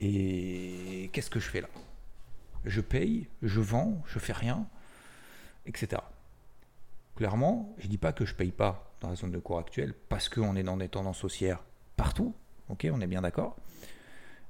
et 0.00 1.10
qu'est-ce 1.12 1.30
que 1.30 1.40
je 1.40 1.48
fais 1.48 1.60
là? 1.60 1.68
Je 2.64 2.80
paye, 2.80 3.28
je 3.42 3.60
vends, 3.60 4.02
je 4.06 4.18
fais 4.18 4.32
rien, 4.32 4.66
etc. 5.66 6.02
Clairement, 7.14 7.74
je 7.78 7.84
ne 7.84 7.90
dis 7.90 7.98
pas 7.98 8.12
que 8.12 8.24
je 8.24 8.34
paye 8.34 8.50
pas 8.50 8.92
dans 9.00 9.08
la 9.08 9.14
zone 9.14 9.30
de 9.30 9.38
cours 9.38 9.58
actuelle 9.58 9.94
parce 10.08 10.28
qu'on 10.28 10.56
est 10.56 10.62
dans 10.62 10.76
des 10.76 10.88
tendances 10.88 11.24
haussières 11.24 11.62
partout, 11.96 12.34
ok, 12.68 12.86
on 12.92 13.00
est 13.00 13.06
bien 13.06 13.22
d'accord, 13.22 13.56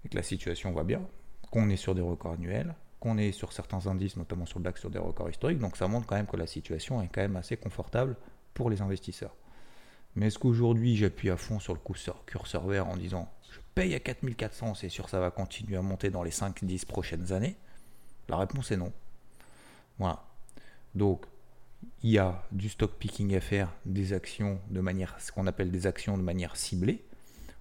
et 0.04 0.08
que 0.08 0.16
la 0.16 0.22
situation 0.22 0.72
va 0.72 0.84
bien, 0.84 1.02
qu'on 1.50 1.68
est 1.68 1.76
sur 1.76 1.94
des 1.94 2.00
records 2.00 2.32
annuels, 2.32 2.74
qu'on 3.00 3.18
est 3.18 3.32
sur 3.32 3.52
certains 3.52 3.86
indices, 3.86 4.16
notamment 4.16 4.46
sur 4.46 4.58
le 4.58 4.64
DAX, 4.64 4.80
sur 4.80 4.90
des 4.90 4.98
records 4.98 5.30
historiques. 5.30 5.58
Donc 5.58 5.76
ça 5.76 5.88
montre 5.88 6.06
quand 6.06 6.16
même 6.16 6.26
que 6.26 6.36
la 6.36 6.46
situation 6.46 7.02
est 7.02 7.08
quand 7.08 7.20
même 7.20 7.36
assez 7.36 7.56
confortable 7.56 8.16
pour 8.54 8.70
les 8.70 8.80
investisseurs. 8.80 9.34
Mais 10.14 10.28
est-ce 10.28 10.38
qu'aujourd'hui 10.38 10.96
j'appuie 10.96 11.30
à 11.30 11.36
fond 11.36 11.60
sur 11.60 11.74
le 11.74 11.80
curseur 12.26 12.66
vert 12.66 12.88
en 12.88 12.96
disant 12.96 13.30
je 13.52 13.60
paye 13.74 13.94
à 13.94 14.00
4400, 14.00 14.74
c'est 14.74 14.88
sûr 14.88 15.08
ça 15.08 15.20
va 15.20 15.30
continuer 15.30 15.76
à 15.76 15.82
monter 15.82 16.10
dans 16.10 16.22
les 16.22 16.30
5-10 16.30 16.86
prochaines 16.86 17.32
années? 17.32 17.56
La 18.28 18.38
réponse 18.38 18.70
est 18.72 18.76
non. 18.76 18.92
Voilà. 19.98 20.24
Donc 20.94 21.26
il 22.02 22.10
y 22.10 22.18
a 22.18 22.42
du 22.50 22.70
stock 22.70 22.94
picking 22.98 23.34
à 23.36 23.40
faire, 23.40 23.72
des 23.84 24.14
actions 24.14 24.58
de 24.70 24.80
manière, 24.80 25.14
ce 25.20 25.30
qu'on 25.30 25.46
appelle 25.46 25.70
des 25.70 25.86
actions 25.86 26.16
de 26.16 26.22
manière 26.22 26.56
ciblée, 26.56 27.04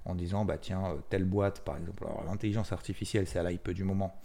en 0.06 0.16
disant 0.16 0.46
bah 0.46 0.58
tiens, 0.58 0.86
euh, 0.86 0.98
telle 1.10 1.26
boîte 1.26 1.60
par 1.62 1.78
exemple, 1.78 2.06
l'intelligence 2.26 2.72
artificielle 2.72 3.28
c'est 3.28 3.40
à 3.40 3.50
l'hype 3.50 3.70
du 3.72 3.84
moment, 3.84 4.18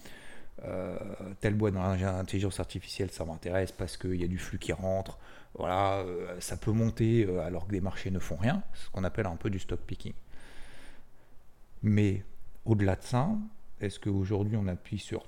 euh, 0.64 0.97
telle 1.40 1.55
boîte 1.55 1.75
dans 1.75 1.95
l'intelligence 1.95 2.61
artificielle, 2.61 3.11
ça 3.11 3.25
m'intéresse 3.25 3.73
parce 3.73 3.97
qu'il 3.97 4.17
y 4.17 4.25
a 4.25 4.29
du 4.29 4.38
flux 4.38 4.59
qui 4.59 4.73
rentre. 4.73 5.19
Voilà, 5.55 5.99
euh, 5.99 6.38
ça 6.40 6.57
peut 6.57 6.71
monter 6.71 7.25
euh, 7.26 7.40
alors 7.40 7.67
que 7.67 7.73
des 7.73 7.81
marchés 7.81 8.11
ne 8.11 8.19
font 8.19 8.37
rien, 8.37 8.62
ce 8.75 8.90
qu'on 8.90 9.05
appelle 9.05 9.26
un 9.26 9.37
peu 9.37 9.50
du 9.50 9.59
stock 9.59 9.81
picking. 9.81 10.12
Mais 11.83 12.25
au-delà 12.64 12.97
de 12.97 13.02
ça, 13.02 13.31
est-ce 13.81 13.99
qu'aujourd'hui 13.99 14.57
on 14.57 14.67
appuie 14.69 14.99
sur 14.99 15.26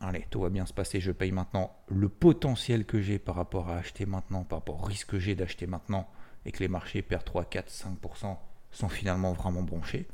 allez, 0.00 0.26
tout 0.30 0.40
va 0.40 0.50
bien 0.50 0.66
se 0.66 0.72
passer, 0.72 1.00
je 1.00 1.12
paye 1.12 1.32
maintenant 1.32 1.74
le 1.88 2.08
potentiel 2.08 2.84
que 2.84 3.00
j'ai 3.00 3.18
par 3.18 3.34
rapport 3.34 3.70
à 3.70 3.76
acheter 3.76 4.06
maintenant, 4.06 4.44
par 4.44 4.60
rapport 4.60 4.80
au 4.80 4.84
risque 4.84 5.08
que 5.08 5.18
j'ai 5.18 5.34
d'acheter 5.34 5.66
maintenant, 5.66 6.08
et 6.46 6.52
que 6.52 6.60
les 6.60 6.68
marchés 6.68 7.02
perdent 7.02 7.24
3, 7.24 7.46
4, 7.46 7.70
5% 7.70 8.36
sont 8.70 8.88
finalement 8.88 9.32
vraiment 9.32 9.62
bronchés 9.62 10.06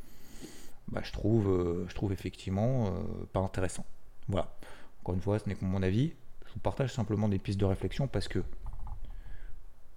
bah, 0.90 1.00
je, 1.04 1.12
trouve, 1.12 1.48
euh, 1.48 1.86
je 1.88 1.94
trouve 1.94 2.12
effectivement 2.12 2.86
euh, 2.86 2.90
pas 3.32 3.40
intéressant. 3.40 3.84
Voilà. 4.28 4.52
Encore 5.00 5.14
une 5.14 5.20
fois, 5.20 5.38
ce 5.38 5.48
n'est 5.48 5.54
que 5.54 5.64
mon 5.64 5.82
avis. 5.82 6.12
Je 6.46 6.54
vous 6.54 6.60
partage 6.60 6.92
simplement 6.92 7.28
des 7.28 7.38
pistes 7.38 7.60
de 7.60 7.64
réflexion 7.64 8.08
parce 8.08 8.26
que 8.26 8.42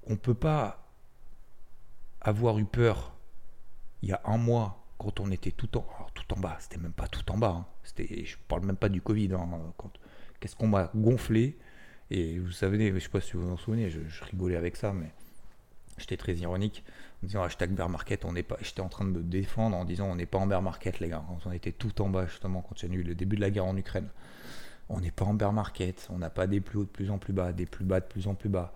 on 0.05 0.11
ne 0.11 0.17
peut 0.17 0.35
pas 0.35 0.85
avoir 2.21 2.59
eu 2.59 2.65
peur 2.65 3.13
il 4.03 4.09
y 4.09 4.11
a 4.11 4.21
un 4.25 4.37
mois 4.37 4.83
quand 4.97 5.19
on 5.19 5.31
était 5.31 5.51
tout 5.51 5.77
en, 5.77 5.85
tout 6.13 6.33
en 6.33 6.39
bas, 6.39 6.57
c'était 6.59 6.77
même 6.77 6.93
pas 6.93 7.07
tout 7.07 7.29
en 7.31 7.37
bas, 7.37 7.55
hein. 7.59 7.65
c'était, 7.83 8.25
je 8.25 8.37
parle 8.47 8.65
même 8.65 8.77
pas 8.77 8.89
du 8.89 9.01
Covid, 9.01 9.33
hein. 9.33 9.49
qu'est-ce 10.39 10.55
qu'on 10.55 10.67
m'a 10.67 10.91
gonflé, 10.95 11.57
et 12.09 12.37
vous 12.39 12.51
savez, 12.51 12.93
je 12.93 12.99
sais 12.99 13.09
pas 13.09 13.21
si 13.21 13.33
vous 13.33 13.43
vous 13.43 13.53
en 13.53 13.57
souvenez, 13.57 13.89
je, 13.89 13.99
rigolais 14.25 14.55
avec 14.55 14.75
ça, 14.75 14.93
mais 14.93 15.11
j'étais 15.97 16.17
très 16.17 16.33
ironique 16.35 16.83
en 17.23 17.27
disant 17.27 17.43
hashtag 17.43 17.71
bear 17.71 17.89
market, 17.89 18.25
on 18.25 18.33
n'est 18.33 18.43
pas, 18.43 18.57
j'étais 18.61 18.81
en 18.81 18.89
train 18.89 19.05
de 19.05 19.11
me 19.11 19.21
défendre 19.21 19.77
en 19.77 19.85
disant 19.85 20.07
on 20.07 20.15
n'est 20.15 20.25
pas 20.25 20.37
en 20.37 20.47
bear 20.47 20.61
market 20.61 20.99
les 20.99 21.09
gars, 21.09 21.23
quand 21.27 21.49
on 21.49 21.51
était 21.51 21.71
tout 21.71 22.01
en 22.01 22.09
bas 22.09 22.25
justement 22.25 22.61
quand 22.61 22.81
il 22.83 22.89
y 22.89 22.91
a 22.91 22.95
eu 22.99 23.03
le 23.03 23.15
début 23.15 23.35
de 23.35 23.41
la 23.41 23.49
guerre 23.49 23.65
en 23.65 23.77
Ukraine, 23.77 24.09
on 24.89 24.99
n'est 24.99 25.11
pas 25.11 25.25
en 25.25 25.33
bear 25.33 25.53
market, 25.53 26.07
on 26.09 26.17
n'a 26.17 26.29
pas 26.29 26.47
des 26.47 26.61
plus 26.61 26.79
hauts 26.79 26.85
de 26.85 26.89
plus 26.89 27.09
en 27.09 27.17
plus 27.17 27.33
bas, 27.33 27.53
des 27.53 27.65
plus 27.65 27.85
bas 27.85 27.99
de 27.99 28.05
plus 28.05 28.27
en 28.27 28.35
plus 28.35 28.49
bas, 28.49 28.73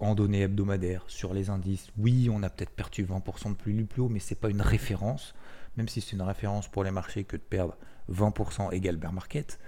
en 0.00 0.14
données 0.14 0.42
hebdomadaires, 0.42 1.04
sur 1.06 1.34
les 1.34 1.50
indices, 1.50 1.88
oui 1.98 2.28
on 2.32 2.42
a 2.42 2.50
peut-être 2.50 2.70
perdu 2.70 3.04
20% 3.04 3.50
de 3.50 3.54
plus 3.54 3.72
du 3.72 3.84
plus 3.84 4.02
haut, 4.02 4.08
mais 4.08 4.20
c'est 4.20 4.34
pas 4.34 4.50
une 4.50 4.62
référence, 4.62 5.34
même 5.76 5.88
si 5.88 6.00
c'est 6.00 6.12
une 6.12 6.22
référence 6.22 6.68
pour 6.68 6.84
les 6.84 6.90
marchés 6.90 7.24
que 7.24 7.36
de 7.36 7.42
perdre 7.42 7.76
20% 8.10 8.72
égale 8.72 8.96
bear 8.96 9.12
market, 9.12 9.58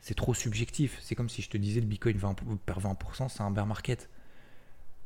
c'est 0.00 0.14
trop 0.14 0.34
subjectif. 0.34 0.98
C'est 1.02 1.14
comme 1.14 1.28
si 1.28 1.42
je 1.42 1.50
te 1.50 1.56
disais 1.56 1.80
le 1.80 1.86
Bitcoin 1.86 2.18
perd 2.18 2.82
20%, 2.82 3.28
c'est 3.28 3.42
un 3.42 3.50
bear 3.50 3.66
market. 3.66 4.08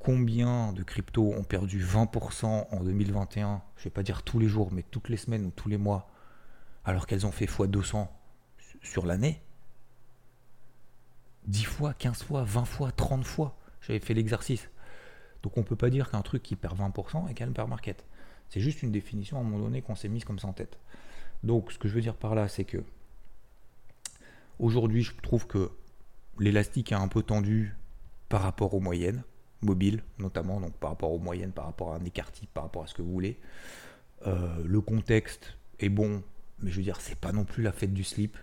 Combien 0.04 0.72
de 0.72 0.82
cryptos 0.82 1.32
ont 1.32 1.44
perdu 1.44 1.80
20% 1.80 2.66
en 2.72 2.82
2021 2.82 3.62
Je 3.76 3.84
vais 3.84 3.90
pas 3.90 4.02
dire 4.02 4.24
tous 4.24 4.40
les 4.40 4.48
jours, 4.48 4.72
mais 4.72 4.82
toutes 4.82 5.08
les 5.08 5.16
semaines 5.16 5.46
ou 5.46 5.50
tous 5.52 5.68
les 5.68 5.76
mois, 5.76 6.10
alors 6.84 7.06
qu'elles 7.06 7.24
ont 7.24 7.30
fait 7.30 7.46
x200 7.46 8.08
sur 8.82 9.06
l'année? 9.06 9.40
10 11.46 11.64
fois, 11.64 11.94
15 11.94 12.24
fois, 12.24 12.42
20 12.42 12.64
fois, 12.64 12.90
30 12.90 13.24
fois. 13.24 13.56
J'avais 13.80 14.00
fait 14.00 14.14
l'exercice. 14.14 14.68
Donc 15.44 15.56
on 15.56 15.60
ne 15.60 15.66
peut 15.66 15.76
pas 15.76 15.88
dire 15.88 16.10
qu'un 16.10 16.22
truc 16.22 16.42
qui 16.42 16.56
perd 16.56 16.76
20% 16.80 17.28
est 17.28 17.40
un 17.40 17.46
bear 17.52 17.68
market. 17.68 18.04
C'est 18.48 18.60
juste 18.60 18.82
une 18.82 18.90
définition 18.90 19.36
à 19.36 19.40
un 19.40 19.44
moment 19.44 19.64
donné 19.64 19.82
qu'on 19.82 19.94
s'est 19.94 20.08
mise 20.08 20.24
comme 20.24 20.40
ça 20.40 20.48
en 20.48 20.52
tête. 20.52 20.80
Donc 21.44 21.70
ce 21.70 21.78
que 21.78 21.86
je 21.86 21.94
veux 21.94 22.00
dire 22.00 22.16
par 22.16 22.34
là, 22.34 22.48
c'est 22.48 22.64
que 22.64 22.82
aujourd'hui, 24.58 25.02
je 25.02 25.14
trouve 25.22 25.46
que 25.46 25.70
l'élastique 26.40 26.90
est 26.90 26.96
un 26.96 27.08
peu 27.08 27.22
tendu 27.22 27.76
par 28.28 28.42
rapport 28.42 28.74
aux 28.74 28.80
moyennes, 28.80 29.22
mobiles 29.62 30.02
notamment, 30.18 30.60
donc 30.60 30.72
par 30.74 30.90
rapport 30.90 31.12
aux 31.12 31.18
moyennes, 31.18 31.52
par 31.52 31.66
rapport 31.66 31.92
à 31.92 31.96
un 31.96 32.04
écart 32.04 32.30
type, 32.32 32.52
par 32.52 32.64
rapport 32.64 32.84
à 32.84 32.86
ce 32.86 32.94
que 32.94 33.02
vous 33.02 33.12
voulez. 33.12 33.38
Euh, 34.26 34.62
le 34.64 34.80
contexte 34.80 35.56
est 35.78 35.88
bon, 35.88 36.22
mais 36.60 36.70
je 36.70 36.76
veux 36.76 36.82
dire, 36.82 37.00
c'est 37.00 37.18
pas 37.18 37.32
non 37.32 37.44
plus 37.44 37.62
la 37.62 37.72
fête 37.72 37.92
du 37.92 38.04
slip. 38.04 38.36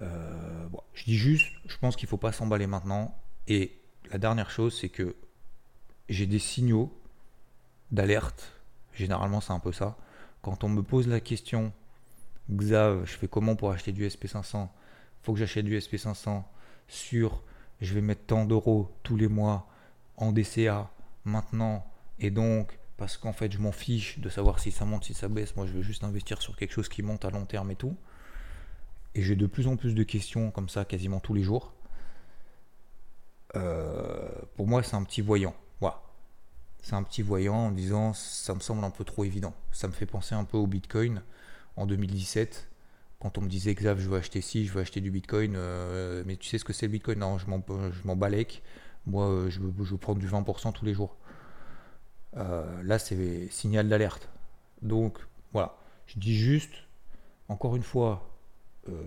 Euh, 0.00 0.68
je 0.94 1.04
dis 1.04 1.16
juste, 1.16 1.52
je 1.66 1.76
pense 1.78 1.96
qu'il 1.96 2.08
faut 2.08 2.18
pas 2.18 2.32
s'emballer 2.32 2.66
maintenant. 2.66 3.16
Et 3.48 3.78
la 4.10 4.18
dernière 4.18 4.50
chose, 4.50 4.78
c'est 4.78 4.88
que 4.88 5.16
j'ai 6.08 6.26
des 6.26 6.38
signaux 6.38 6.92
d'alerte 7.90 8.58
Généralement, 8.98 9.40
c'est 9.40 9.52
un 9.52 9.60
peu 9.60 9.70
ça. 9.70 9.96
Quand 10.42 10.64
on 10.64 10.68
me 10.68 10.82
pose 10.82 11.06
la 11.06 11.20
question, 11.20 11.72
Xav, 12.50 13.04
je 13.04 13.12
fais 13.12 13.28
comment 13.28 13.54
pour 13.54 13.70
acheter 13.70 13.92
du 13.92 14.04
SP500 14.04 14.66
Faut 15.22 15.32
que 15.32 15.38
j'achète 15.38 15.64
du 15.64 15.78
SP500 15.78 16.42
sur, 16.88 17.42
je 17.80 17.94
vais 17.94 18.00
mettre 18.00 18.22
tant 18.26 18.44
d'euros 18.44 18.90
tous 19.04 19.16
les 19.16 19.28
mois 19.28 19.68
en 20.18 20.32
DCA 20.32 20.90
maintenant. 21.24 21.90
Et 22.18 22.30
donc, 22.30 22.78
parce 22.98 23.16
qu'en 23.16 23.32
fait, 23.32 23.50
je 23.50 23.58
m'en 23.58 23.72
fiche 23.72 24.18
de 24.18 24.28
savoir 24.28 24.58
si 24.58 24.70
ça 24.70 24.84
monte, 24.84 25.04
si 25.04 25.14
ça 25.14 25.28
baisse. 25.28 25.56
Moi, 25.56 25.66
je 25.66 25.72
veux 25.72 25.82
juste 25.82 26.04
investir 26.04 26.42
sur 26.42 26.56
quelque 26.56 26.72
chose 26.72 26.88
qui 26.88 27.02
monte 27.02 27.24
à 27.24 27.30
long 27.30 27.46
terme 27.46 27.70
et 27.70 27.76
tout. 27.76 27.96
Et 29.14 29.22
j'ai 29.22 29.36
de 29.36 29.46
plus 29.46 29.66
en 29.66 29.76
plus 29.76 29.94
de 29.94 30.02
questions 30.02 30.50
comme 30.50 30.68
ça 30.68 30.84
quasiment 30.84 31.20
tous 31.20 31.32
les 31.32 31.42
jours. 31.42 31.72
Euh, 33.56 34.28
pour 34.56 34.66
moi, 34.66 34.82
c'est 34.82 34.96
un 34.96 35.04
petit 35.04 35.22
voyant. 35.22 35.54
C'est 36.80 36.94
un 36.94 37.02
petit 37.02 37.22
voyant 37.22 37.56
en 37.56 37.70
disant 37.72 38.12
ça 38.14 38.54
me 38.54 38.60
semble 38.60 38.84
un 38.84 38.90
peu 38.90 39.04
trop 39.04 39.24
évident. 39.24 39.52
Ça 39.72 39.88
me 39.88 39.92
fait 39.92 40.06
penser 40.06 40.36
un 40.36 40.44
peu 40.44 40.56
au 40.56 40.68
Bitcoin 40.68 41.22
en 41.74 41.86
2017 41.86 42.68
quand 43.20 43.36
on 43.36 43.40
me 43.40 43.48
disait 43.48 43.74
Xav, 43.74 43.98
je 43.98 44.08
veux 44.08 44.16
acheter 44.16 44.40
ci, 44.40 44.64
je 44.64 44.72
veux 44.72 44.80
acheter 44.80 45.00
du 45.00 45.10
Bitcoin, 45.10 45.54
euh, 45.56 46.22
mais 46.24 46.36
tu 46.36 46.48
sais 46.48 46.58
ce 46.58 46.64
que 46.64 46.72
c'est 46.72 46.86
le 46.86 46.92
Bitcoin? 46.92 47.18
Non, 47.18 47.36
je 47.38 47.48
m'en, 47.48 47.60
je 47.68 48.06
m'en 48.06 48.14
balèque. 48.14 48.62
Moi, 49.08 49.26
euh, 49.26 49.50
je 49.50 49.60
je 49.84 49.94
prendre 49.96 50.20
du 50.20 50.28
20% 50.28 50.72
tous 50.72 50.84
les 50.84 50.94
jours. 50.94 51.16
Euh, 52.36 52.82
là, 52.82 52.98
c'est 52.98 53.48
signal 53.50 53.88
d'alerte. 53.88 54.28
Donc, 54.82 55.18
voilà. 55.52 55.76
Je 56.06 56.18
dis 56.18 56.36
juste, 56.36 56.72
encore 57.48 57.76
une 57.76 57.82
fois, 57.82 58.30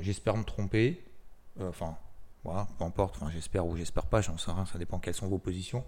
j'espère 0.02 0.38
me 0.38 0.44
tromper. 0.44 1.04
Enfin, 1.60 1.98
voilà, 2.44 2.68
peu 2.78 2.84
importe. 2.84 3.16
Enfin, 3.16 3.32
j'espère 3.32 3.66
ou 3.66 3.76
j'espère 3.78 4.06
pas, 4.06 4.22
j'en 4.22 4.38
sais 4.38 4.52
rien, 4.52 4.66
ça 4.66 4.78
dépend 4.78 5.00
quelles 5.00 5.16
sont 5.16 5.28
vos 5.28 5.40
positions 5.40 5.84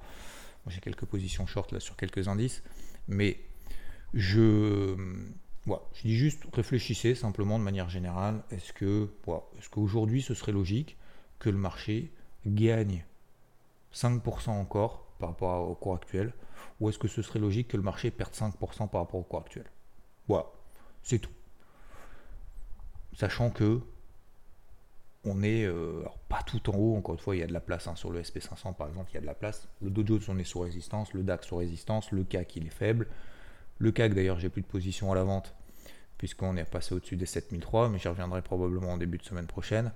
j'ai 0.68 0.80
quelques 0.80 1.06
positions 1.06 1.46
short 1.46 1.72
là 1.72 1.80
sur 1.80 1.96
quelques 1.96 2.28
indices, 2.28 2.64
mais 3.08 3.40
je, 4.14 4.96
voilà, 5.66 5.84
je 5.94 6.04
dis 6.04 6.16
juste 6.16 6.44
réfléchissez 6.54 7.16
simplement 7.16 7.60
de 7.60 7.64
manière 7.64 7.90
générale. 7.90 8.44
Est-ce 8.52 8.74
que, 8.74 9.10
est-ce 9.58 9.70
qu'aujourd'hui 9.70 10.22
ce 10.22 10.34
serait 10.34 10.52
logique 10.52 10.98
que 11.40 11.50
le 11.50 11.58
marché 11.58 12.12
gagne 12.46 13.04
5% 13.94 14.50
encore 14.50 15.06
par 15.20 15.30
rapport 15.30 15.70
au 15.70 15.76
cours 15.76 15.96
actuel, 15.96 16.34
ou 16.80 16.90
est-ce 16.90 17.00
que 17.00 17.08
ce 17.08 17.22
serait 17.22 17.40
logique 17.40 17.70
que 17.70 17.78
le 17.78 17.84
marché 17.84 18.12
perde 18.12 18.34
5% 18.34 18.90
par 18.90 19.02
rapport 19.02 19.20
au 19.20 19.24
cours 19.24 19.40
actuel? 19.40 19.66
Voilà, 20.28 20.46
c'est 21.04 21.20
tout. 21.20 21.32
Sachant 23.16 23.50
que 23.50 23.82
on 25.26 25.42
est 25.42 25.64
euh, 25.64 26.04
pas 26.28 26.42
tout 26.46 26.70
en 26.70 26.76
haut, 26.76 26.98
encore 26.98 27.16
une 27.16 27.22
fois, 27.22 27.36
il 27.36 27.40
y 27.40 27.44
a 27.44 27.48
de 27.48 27.54
la 27.54 27.62
place 27.62 27.88
hein, 27.88 27.96
sur 27.96 28.12
le 28.12 28.22
SP500 28.22 28.74
par 28.76 28.88
exemple, 28.90 29.12
il 29.12 29.16
y 29.16 29.18
a 29.18 29.22
de 29.22 29.26
la 29.26 29.34
place. 29.34 29.68
Le 29.82 29.90
Dow 29.90 30.20
on 30.28 30.38
est 30.38 30.44
sous 30.44 30.60
résistance, 30.60 31.14
le 31.14 31.24
DAX 31.24 31.48
sous 31.48 31.56
résistance, 31.56 32.12
le 32.12 32.24
CAC 32.24 32.58
il 32.58 32.68
est 32.68 32.72
faible. 32.72 33.08
Le 33.78 33.92
CAC 33.92 34.14
d'ailleurs, 34.14 34.40
j'ai 34.40 34.50
plus 34.50 34.62
de 34.62 34.68
position 34.68 35.12
à 35.12 35.16
la 35.16 35.24
vente 35.24 35.56
puisqu'on 36.18 36.56
est 36.56 36.64
passé 36.64 36.96
au-dessus 36.96 37.18
des 37.18 37.26
7003, 37.26 37.90
mais 37.90 38.00
j'y 38.00 38.08
reviendrai 38.08 38.42
probablement 38.42 38.94
en 38.94 38.98
début 38.98 39.18
de 39.18 39.24
semaine 39.24 39.48
prochaine. 39.48 39.92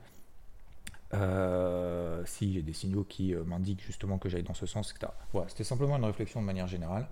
Euh, 1.13 2.21
si 2.25 2.53
j'ai 2.53 2.61
des 2.61 2.73
signaux 2.73 3.05
qui 3.05 3.33
euh, 3.33 3.43
m'indiquent 3.45 3.81
justement 3.81 4.17
que 4.17 4.27
j'aille 4.27 4.43
dans 4.43 4.53
ce 4.53 4.65
sens, 4.65 4.91
etc. 4.91 5.11
Voilà, 5.31 5.47
c'était 5.47 5.63
simplement 5.63 5.95
une 5.95 6.03
réflexion 6.03 6.41
de 6.41 6.45
manière 6.45 6.67
générale. 6.67 7.07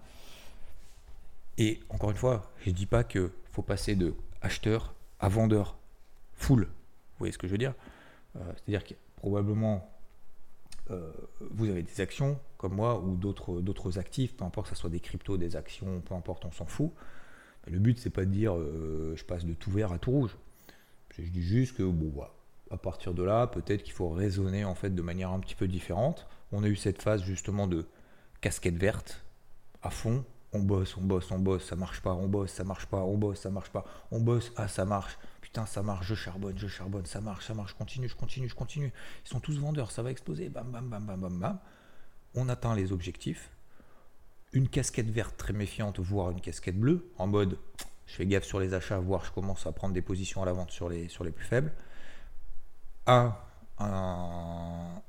Et 1.57 1.79
encore 1.89 2.11
une 2.11 2.17
fois, 2.17 2.51
je 2.59 2.71
ne 2.71 2.75
dis 2.75 2.85
pas 2.85 3.05
qu'il 3.05 3.29
faut 3.51 3.61
passer 3.61 3.95
de 3.95 4.13
acheteur 4.41 4.93
à 5.21 5.29
vendeur 5.29 5.77
full. 6.33 6.63
Vous 6.63 7.19
voyez 7.19 7.31
ce 7.31 7.37
que 7.37 7.47
je 7.47 7.53
veux 7.53 7.57
dire? 7.57 7.73
Euh, 8.35 8.39
c'est-à-dire 8.55 8.83
que 8.83 8.95
probablement 9.15 9.89
euh, 10.91 11.11
vous 11.39 11.69
avez 11.69 11.81
des 11.81 12.01
actions 12.01 12.37
comme 12.57 12.73
moi 12.73 12.99
ou 12.99 13.15
d'autres 13.15 13.97
actifs, 13.97 14.35
peu 14.35 14.43
importe 14.43 14.69
que 14.69 14.75
ce 14.75 14.81
soit 14.81 14.89
des 14.89 14.99
cryptos, 14.99 15.37
des 15.37 15.55
actions, 15.55 16.01
peu 16.01 16.15
importe, 16.15 16.43
on 16.43 16.51
s'en 16.51 16.65
fout. 16.65 16.91
le 17.67 17.79
but, 17.79 17.97
c'est 17.97 18.09
pas 18.09 18.25
de 18.25 18.31
dire 18.31 18.55
je 18.55 19.23
passe 19.23 19.45
de 19.45 19.53
tout 19.53 19.71
vert 19.71 19.93
à 19.93 19.99
tout 19.99 20.11
rouge. 20.11 20.35
Je 21.17 21.21
dis 21.29 21.43
juste 21.43 21.77
que 21.77 21.83
bon, 21.83 22.11
à 22.71 22.77
partir 22.77 23.13
de 23.13 23.23
là, 23.23 23.47
peut-être 23.47 23.83
qu'il 23.83 23.93
faut 23.93 24.09
raisonner 24.09 24.65
en 24.65 24.75
fait 24.75 24.89
de 24.89 25.01
manière 25.01 25.31
un 25.31 25.39
petit 25.39 25.55
peu 25.55 25.67
différente. 25.67 26.27
On 26.51 26.63
a 26.63 26.67
eu 26.67 26.75
cette 26.75 27.01
phase 27.01 27.23
justement 27.23 27.67
de 27.67 27.85
casquette 28.41 28.77
verte 28.77 29.23
à 29.81 29.89
fond. 29.89 30.25
On 30.53 30.59
bosse, 30.59 30.95
on 30.97 31.01
bosse, 31.01 31.31
on 31.31 31.39
bosse, 31.39 31.65
ça 31.65 31.75
marche 31.75 32.01
pas, 32.01 32.13
on 32.13 32.27
bosse, 32.27 32.51
ça 32.51 32.63
marche 32.63 32.85
pas, 32.85 33.01
on 33.01 33.17
bosse, 33.17 33.39
ça 33.41 33.49
marche 33.49 33.69
pas, 33.71 33.83
on 34.09 34.21
bosse, 34.21 34.53
ah 34.55 34.69
ça 34.69 34.85
marche, 34.85 35.17
ça 35.65 35.83
marche, 35.83 36.07
je 36.07 36.15
charbonne, 36.15 36.57
je 36.57 36.67
charbonne, 36.67 37.05
ça 37.05 37.19
marche, 37.19 37.45
ça 37.47 37.53
marche, 37.53 37.73
continue, 37.73 38.07
je 38.07 38.15
continue, 38.15 38.47
je 38.47 38.55
continue. 38.55 38.93
Ils 39.25 39.29
sont 39.29 39.41
tous 39.41 39.59
vendeurs, 39.59 39.91
ça 39.91 40.01
va 40.01 40.11
exploser, 40.11 40.47
bam, 40.49 40.71
bam, 40.71 40.87
bam, 40.87 41.05
bam, 41.05 41.19
bam, 41.19 41.39
bam. 41.39 41.59
On 42.35 42.47
atteint 42.47 42.73
les 42.73 42.93
objectifs. 42.93 43.51
Une 44.53 44.69
casquette 44.69 45.09
verte 45.09 45.35
très 45.35 45.53
méfiante, 45.53 45.99
voire 45.99 46.31
une 46.31 46.39
casquette 46.39 46.79
bleue, 46.79 47.11
en 47.17 47.27
mode 47.27 47.57
je 48.07 48.15
fais 48.15 48.25
gaffe 48.25 48.45
sur 48.45 48.59
les 48.59 48.73
achats, 48.73 48.99
voire 48.99 49.25
je 49.25 49.31
commence 49.31 49.65
à 49.67 49.71
prendre 49.71 49.93
des 49.93 50.01
positions 50.01 50.41
à 50.41 50.45
la 50.45 50.53
vente 50.53 50.71
sur 50.71 50.91
sur 51.09 51.23
les 51.23 51.31
plus 51.31 51.45
faibles. 51.45 51.73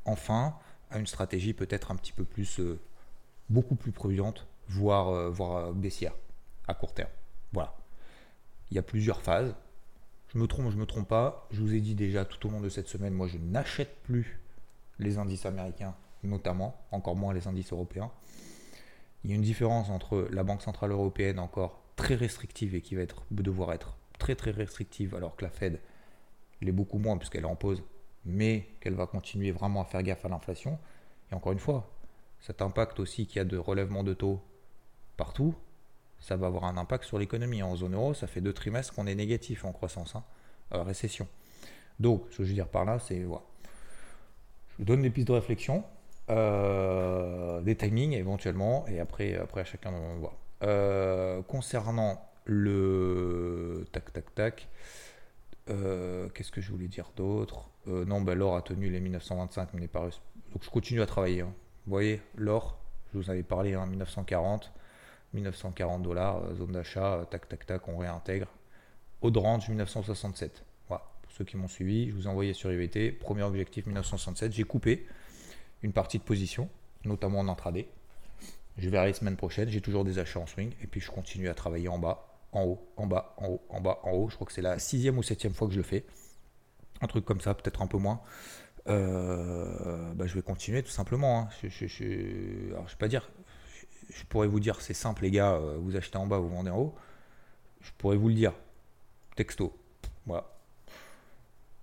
Enfin, 0.04 0.54
à 0.90 0.98
une 0.98 1.06
stratégie 1.06 1.52
peut-être 1.52 1.90
un 1.90 1.96
petit 1.96 2.12
peu 2.12 2.24
plus, 2.24 2.60
euh, 2.60 2.78
beaucoup 3.48 3.74
plus 3.74 3.92
prudente, 3.92 4.46
voire, 4.68 5.08
euh, 5.08 5.30
voire 5.30 5.72
baissière, 5.72 6.14
à 6.68 6.74
court 6.74 6.92
terme. 6.94 7.10
Voilà. 7.52 7.74
Il 8.70 8.74
y 8.74 8.78
a 8.78 8.82
plusieurs 8.82 9.22
phases. 9.22 9.54
Je 10.28 10.38
me 10.38 10.46
trompe, 10.46 10.70
je 10.70 10.76
me 10.76 10.86
trompe 10.86 11.08
pas. 11.08 11.46
Je 11.50 11.60
vous 11.60 11.74
ai 11.74 11.80
dit 11.80 11.94
déjà 11.94 12.24
tout 12.24 12.46
au 12.46 12.50
long 12.50 12.60
de 12.60 12.68
cette 12.68 12.88
semaine, 12.88 13.14
moi 13.14 13.28
je 13.28 13.38
n'achète 13.38 13.96
plus 14.02 14.40
les 14.98 15.18
indices 15.18 15.46
américains, 15.46 15.94
notamment, 16.22 16.76
encore 16.90 17.16
moins 17.16 17.32
les 17.32 17.46
indices 17.46 17.72
européens. 17.72 18.10
Il 19.24 19.30
y 19.30 19.32
a 19.32 19.36
une 19.36 19.42
différence 19.42 19.90
entre 19.90 20.28
la 20.30 20.44
Banque 20.44 20.62
Centrale 20.62 20.90
Européenne 20.90 21.38
encore 21.38 21.80
très 21.96 22.14
restrictive 22.14 22.74
et 22.74 22.80
qui 22.80 22.94
va 22.94 23.02
être, 23.02 23.24
devoir 23.30 23.72
être 23.72 23.96
très 24.18 24.34
très 24.34 24.50
restrictive 24.50 25.14
alors 25.14 25.36
que 25.36 25.44
la 25.44 25.50
Fed 25.50 25.80
l'est 26.60 26.72
beaucoup 26.72 26.98
moins 26.98 27.16
puisqu'elle 27.16 27.42
est 27.42 27.48
en 27.48 27.56
pause, 27.56 27.82
mais 28.25 28.66
qu'elle 28.80 28.94
va 28.94 29.06
continuer 29.06 29.50
vraiment 29.50 29.82
à 29.82 29.84
faire 29.84 30.02
gaffe 30.02 30.25
à 30.25 30.28
l'inflation. 30.28 30.78
Et 31.30 31.34
encore 31.34 31.52
une 31.52 31.58
fois, 31.58 31.90
cet 32.40 32.62
impact 32.62 33.00
aussi 33.00 33.26
qu'il 33.26 33.36
y 33.36 33.40
a 33.40 33.44
de 33.44 33.56
relèvement 33.56 34.04
de 34.04 34.14
taux 34.14 34.40
partout, 35.16 35.54
ça 36.20 36.36
va 36.36 36.46
avoir 36.46 36.64
un 36.64 36.76
impact 36.76 37.04
sur 37.04 37.18
l'économie. 37.18 37.62
En 37.62 37.76
zone 37.76 37.94
euro, 37.94 38.14
ça 38.14 38.26
fait 38.26 38.40
deux 38.40 38.52
trimestres 38.52 38.94
qu'on 38.94 39.06
est 39.06 39.14
négatif 39.14 39.64
en 39.64 39.72
croissance, 39.72 40.16
hein, 40.16 40.25
euh, 40.75 40.82
récession. 40.82 41.26
Donc, 42.00 42.25
ce 42.30 42.38
que 42.38 42.44
je 42.44 42.48
veux 42.48 42.54
dire 42.54 42.68
par 42.68 42.84
là, 42.84 42.98
c'est 42.98 43.22
voilà. 43.22 43.44
Je 44.70 44.78
vous 44.78 44.84
donne 44.84 45.02
des 45.02 45.10
pistes 45.10 45.28
de 45.28 45.32
réflexion, 45.32 45.84
euh, 46.28 47.60
des 47.62 47.76
timings 47.76 48.12
éventuellement, 48.12 48.86
et 48.88 49.00
après, 49.00 49.36
après 49.36 49.62
à 49.62 49.64
chacun 49.64 49.92
on 49.92 50.16
voit. 50.16 50.36
Euh, 50.62 51.42
concernant 51.42 52.20
le 52.44 53.86
tac 53.92 54.12
tac 54.12 54.34
tac. 54.34 54.68
Euh, 55.68 56.28
qu'est-ce 56.28 56.52
que 56.52 56.61
je 56.61 56.70
voulais 56.70 56.88
dire 56.88 57.11
d'autre? 57.16 57.68
Euh, 57.88 58.04
Non, 58.04 58.20
ben, 58.20 58.35
l'or 58.35 58.56
a 58.56 58.62
tenu 58.62 58.88
les 58.88 59.00
1925, 59.00 59.75
mais 59.75 59.80
n'est 59.80 59.88
pas 59.88 60.08
Donc 60.52 60.62
je 60.62 60.70
continue 60.70 61.02
à 61.02 61.06
travailler. 61.06 61.40
Hein. 61.40 61.52
Vous 61.87 61.90
voyez, 61.90 62.20
l'or, 62.37 62.78
je 63.12 63.18
vous 63.18 63.30
avais 63.30 63.42
parlé, 63.42 63.75
hein, 63.75 63.87
1940, 63.87 64.73
1940 65.35 66.02
dollars, 66.02 66.44
euh, 66.44 66.54
zone 66.54 66.73
d'achat, 66.73 67.26
tac 67.30 67.49
tac 67.49 67.66
tac, 67.66 67.88
on 67.88 67.99
réintègre. 67.99 68.49
Haut 69.23 69.32
range 69.35 69.68
1967. 69.68 70.64
Voilà, 70.88 71.04
pour 71.23 71.32
ceux 71.32 71.44
qui 71.44 71.56
m'ont 71.56 71.68
suivi, 71.68 72.11
je 72.11 72.14
vous 72.14 72.25
ai 72.25 72.28
envoyé 72.28 72.52
sur 72.52 72.70
IVT. 72.73 73.12
Premier 73.12 73.42
objectif 73.42 73.87
1967. 73.87 74.52
J'ai 74.52 74.64
coupé 74.64 75.06
une 75.82 75.92
partie 75.92 76.18
de 76.18 76.23
position, 76.23 76.68
notamment 77.04 77.40
en 77.40 77.49
intraday. 77.49 77.88
Je 78.78 78.88
verrai 78.88 79.08
les 79.08 79.14
semaines 79.14 79.37
prochaines. 79.37 79.68
J'ai 79.68 79.80
toujours 79.80 80.04
des 80.04 80.18
achats 80.18 80.38
en 80.38 80.46
swing 80.46 80.73
et 80.82 80.87
puis 80.87 81.00
je 81.00 81.11
continue 81.11 81.49
à 81.49 81.54
travailler 81.54 81.88
en 81.88 81.99
bas 81.99 82.35
en 82.56 82.64
haut, 82.64 82.88
en 82.96 83.06
bas, 83.06 83.34
en 83.36 83.48
haut, 83.48 83.62
en 83.68 83.80
bas, 83.80 84.00
en 84.02 84.12
haut. 84.12 84.28
Je 84.28 84.34
crois 84.34 84.46
que 84.46 84.52
c'est 84.52 84.62
la 84.62 84.78
sixième 84.78 85.18
ou 85.18 85.22
septième 85.22 85.52
fois 85.52 85.68
que 85.68 85.75
je 85.75 85.78
le 85.78 85.84
fais. 85.84 86.04
Un 87.02 87.06
truc 87.06 87.25
comme 87.25 87.40
ça, 87.40 87.54
peut-être 87.54 87.82
un 87.82 87.86
peu 87.86 87.98
moins. 87.98 88.20
Euh, 88.88 90.14
bah, 90.14 90.26
je 90.26 90.34
vais 90.34 90.42
continuer 90.42 90.82
tout 90.82 90.90
simplement. 90.90 91.40
Hein. 91.40 91.48
Je, 91.62 92.04
vais 92.04 92.96
pas 92.98 93.08
dire, 93.08 93.30
je 94.10 94.25
pourrais 94.25 94.46
vous 94.46 94.60
dire 94.60 94.80
c'est 94.80 94.94
simple 94.94 95.22
les 95.22 95.30
gars, 95.30 95.52
euh, 95.52 95.76
vous 95.78 95.96
achetez 95.96 96.16
en 96.16 96.26
bas, 96.26 96.38
vous 96.38 96.48
vendez 96.48 96.70
en 96.70 96.78
haut. 96.78 96.94
Je 97.82 97.90
pourrais 97.98 98.16
vous 98.16 98.28
le 98.28 98.34
dire, 98.34 98.52
texto. 99.36 99.76
Voilà. 100.25 100.46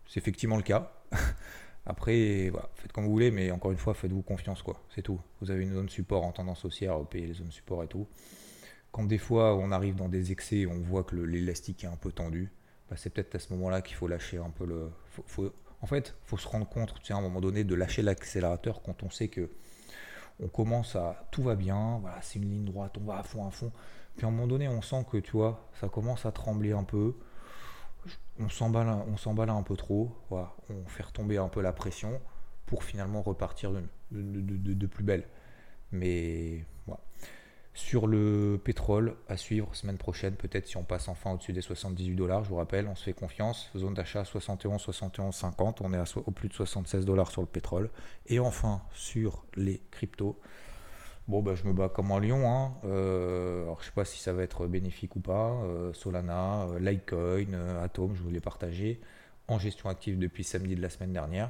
C'est 0.08 0.20
effectivement 0.20 0.58
le 0.58 0.64
cas. 0.64 0.92
Après, 1.86 2.50
voilà, 2.50 2.70
faites 2.76 2.94
comme 2.94 3.06
vous 3.06 3.12
voulez, 3.12 3.30
mais 3.30 3.52
encore 3.52 3.72
une 3.72 3.78
fois, 3.78 3.94
faites-vous 3.94 4.22
confiance, 4.22 4.62
quoi. 4.64 4.82
C'est 4.96 5.02
tout. 5.02 5.20
Vous 5.42 5.52
avez 5.52 5.64
une 5.64 5.74
zone 5.74 5.90
support 5.90 6.24
en 6.24 6.32
tendance 6.32 6.66
haussière, 6.66 6.98
vous 6.98 7.06
payez 7.06 7.28
les 7.28 7.34
zones 7.34 7.52
support 7.52 7.84
et 7.84 7.88
tout 7.88 8.08
quand 8.94 9.04
des 9.04 9.18
fois 9.18 9.56
on 9.56 9.72
arrive 9.72 9.96
dans 9.96 10.08
des 10.08 10.32
excès 10.32 10.68
on 10.68 10.80
voit 10.80 11.04
que 11.04 11.16
l'élastique 11.16 11.84
est 11.84 11.88
un 11.88 11.98
peu 11.98 12.12
tendu, 12.14 12.52
bah, 12.90 12.96
c'est 12.96 13.10
peut-être 13.10 13.36
à 13.36 13.40
ce 13.40 13.52
moment-là 13.54 13.82
qu'il 13.82 13.96
faut 13.96 14.08
lâcher 14.08 14.38
un 14.38 14.52
peu 14.52 14.66
le. 14.66 14.92
en 15.82 15.88
fait, 15.88 16.16
il 16.24 16.28
faut 16.28 16.38
se 16.38 16.48
rendre 16.48 16.70
compte, 16.70 16.94
à 17.10 17.16
un 17.16 17.22
moment 17.22 17.42
donné, 17.42 17.64
de 17.66 17.76
lâcher 17.76 18.04
l'accélérateur 18.04 18.82
quand 18.84 19.04
on 19.04 19.10
sait 19.10 19.28
que 19.28 19.50
on 20.40 20.48
commence 20.48 20.96
à 20.96 21.28
tout 21.32 21.44
va 21.44 21.56
bien, 21.56 22.00
voilà, 22.02 22.22
c'est 22.22 22.40
une 22.40 22.50
ligne 22.50 22.66
droite, 22.66 22.96
on 23.00 23.06
va 23.06 23.18
à 23.20 23.24
fond, 23.24 23.48
à 23.48 23.52
fond. 23.52 23.72
Puis 24.16 24.26
à 24.26 24.30
un 24.30 24.32
moment 24.32 24.48
donné, 24.48 24.68
on 24.68 24.82
sent 24.82 25.06
que 25.12 25.18
tu 25.18 25.32
vois, 25.32 25.68
ça 25.80 25.90
commence 25.90 26.26
à 26.26 26.32
trembler 26.32 26.72
un 26.74 26.84
peu. 26.84 27.16
On 28.40 28.50
s'emballe, 28.50 29.50
un 29.50 29.64
peu 29.64 29.76
trop. 29.76 30.16
On 30.32 30.86
fait 30.88 31.04
retomber 31.04 31.38
un 31.38 31.50
peu 31.50 31.62
la 31.62 31.74
pression 31.74 32.20
pour 32.66 32.84
finalement 32.84 33.22
repartir 33.22 33.72
de, 33.72 33.82
de, 34.12 34.74
de 34.74 34.88
plus 34.88 35.04
belle. 35.04 35.28
Mais 35.92 36.66
voilà. 36.88 37.02
Sur 37.76 38.06
le 38.06 38.62
pétrole, 38.64 39.16
à 39.28 39.36
suivre 39.36 39.74
semaine 39.76 39.98
prochaine, 39.98 40.36
peut-être 40.36 40.68
si 40.68 40.78
on 40.78 40.84
passe 40.84 41.08
enfin 41.08 41.32
au-dessus 41.32 41.54
des 41.54 41.62
78 41.62 42.14
dollars, 42.16 42.44
je 42.44 42.50
vous 42.50 42.58
rappelle, 42.58 42.88
on 42.88 42.96
se 42.96 43.04
fait 43.04 43.14
confiance. 43.14 43.72
Zone 43.76 43.96
d'achat 43.96 44.24
71, 44.26 44.80
71, 44.80 45.34
50, 45.34 45.82
on 45.82 45.92
est 45.92 45.98
à, 45.98 46.04
au 46.24 46.32
plus 46.32 46.50
de 46.50 46.54
76 46.54 47.04
dollars 47.04 47.32
sur 47.32 47.42
le 47.42 47.48
pétrole. 47.48 47.90
Et 48.28 48.40
enfin, 48.40 48.84
sur 48.94 49.44
les 49.56 49.82
cryptos, 49.90 50.40
bon, 51.28 51.42
bah, 51.42 51.56
je 51.56 51.64
me 51.64 51.74
bats 51.74 51.90
comme 51.90 52.12
un 52.12 52.20
lion. 52.20 52.48
Hein. 52.48 52.74
Euh, 52.86 53.64
alors, 53.64 53.78
je 53.80 53.86
ne 53.86 53.86
sais 53.86 53.96
pas 53.96 54.06
si 54.06 54.20
ça 54.20 54.34
va 54.34 54.44
être 54.44 54.68
bénéfique 54.68 55.16
ou 55.16 55.20
pas. 55.20 55.54
Euh, 55.64 55.94
Solana, 55.94 56.68
euh, 56.68 56.80
Litecoin, 56.80 57.82
Atom, 57.82 58.16
je 58.16 58.22
vous 58.22 58.30
l'ai 58.30 58.40
partagé 58.40 59.02
en 59.48 59.58
gestion 59.58 59.90
active 59.90 60.20
depuis 60.20 60.44
samedi 60.44 60.76
de 60.76 60.82
la 60.82 60.92
semaine 60.92 61.14
dernière. 61.14 61.50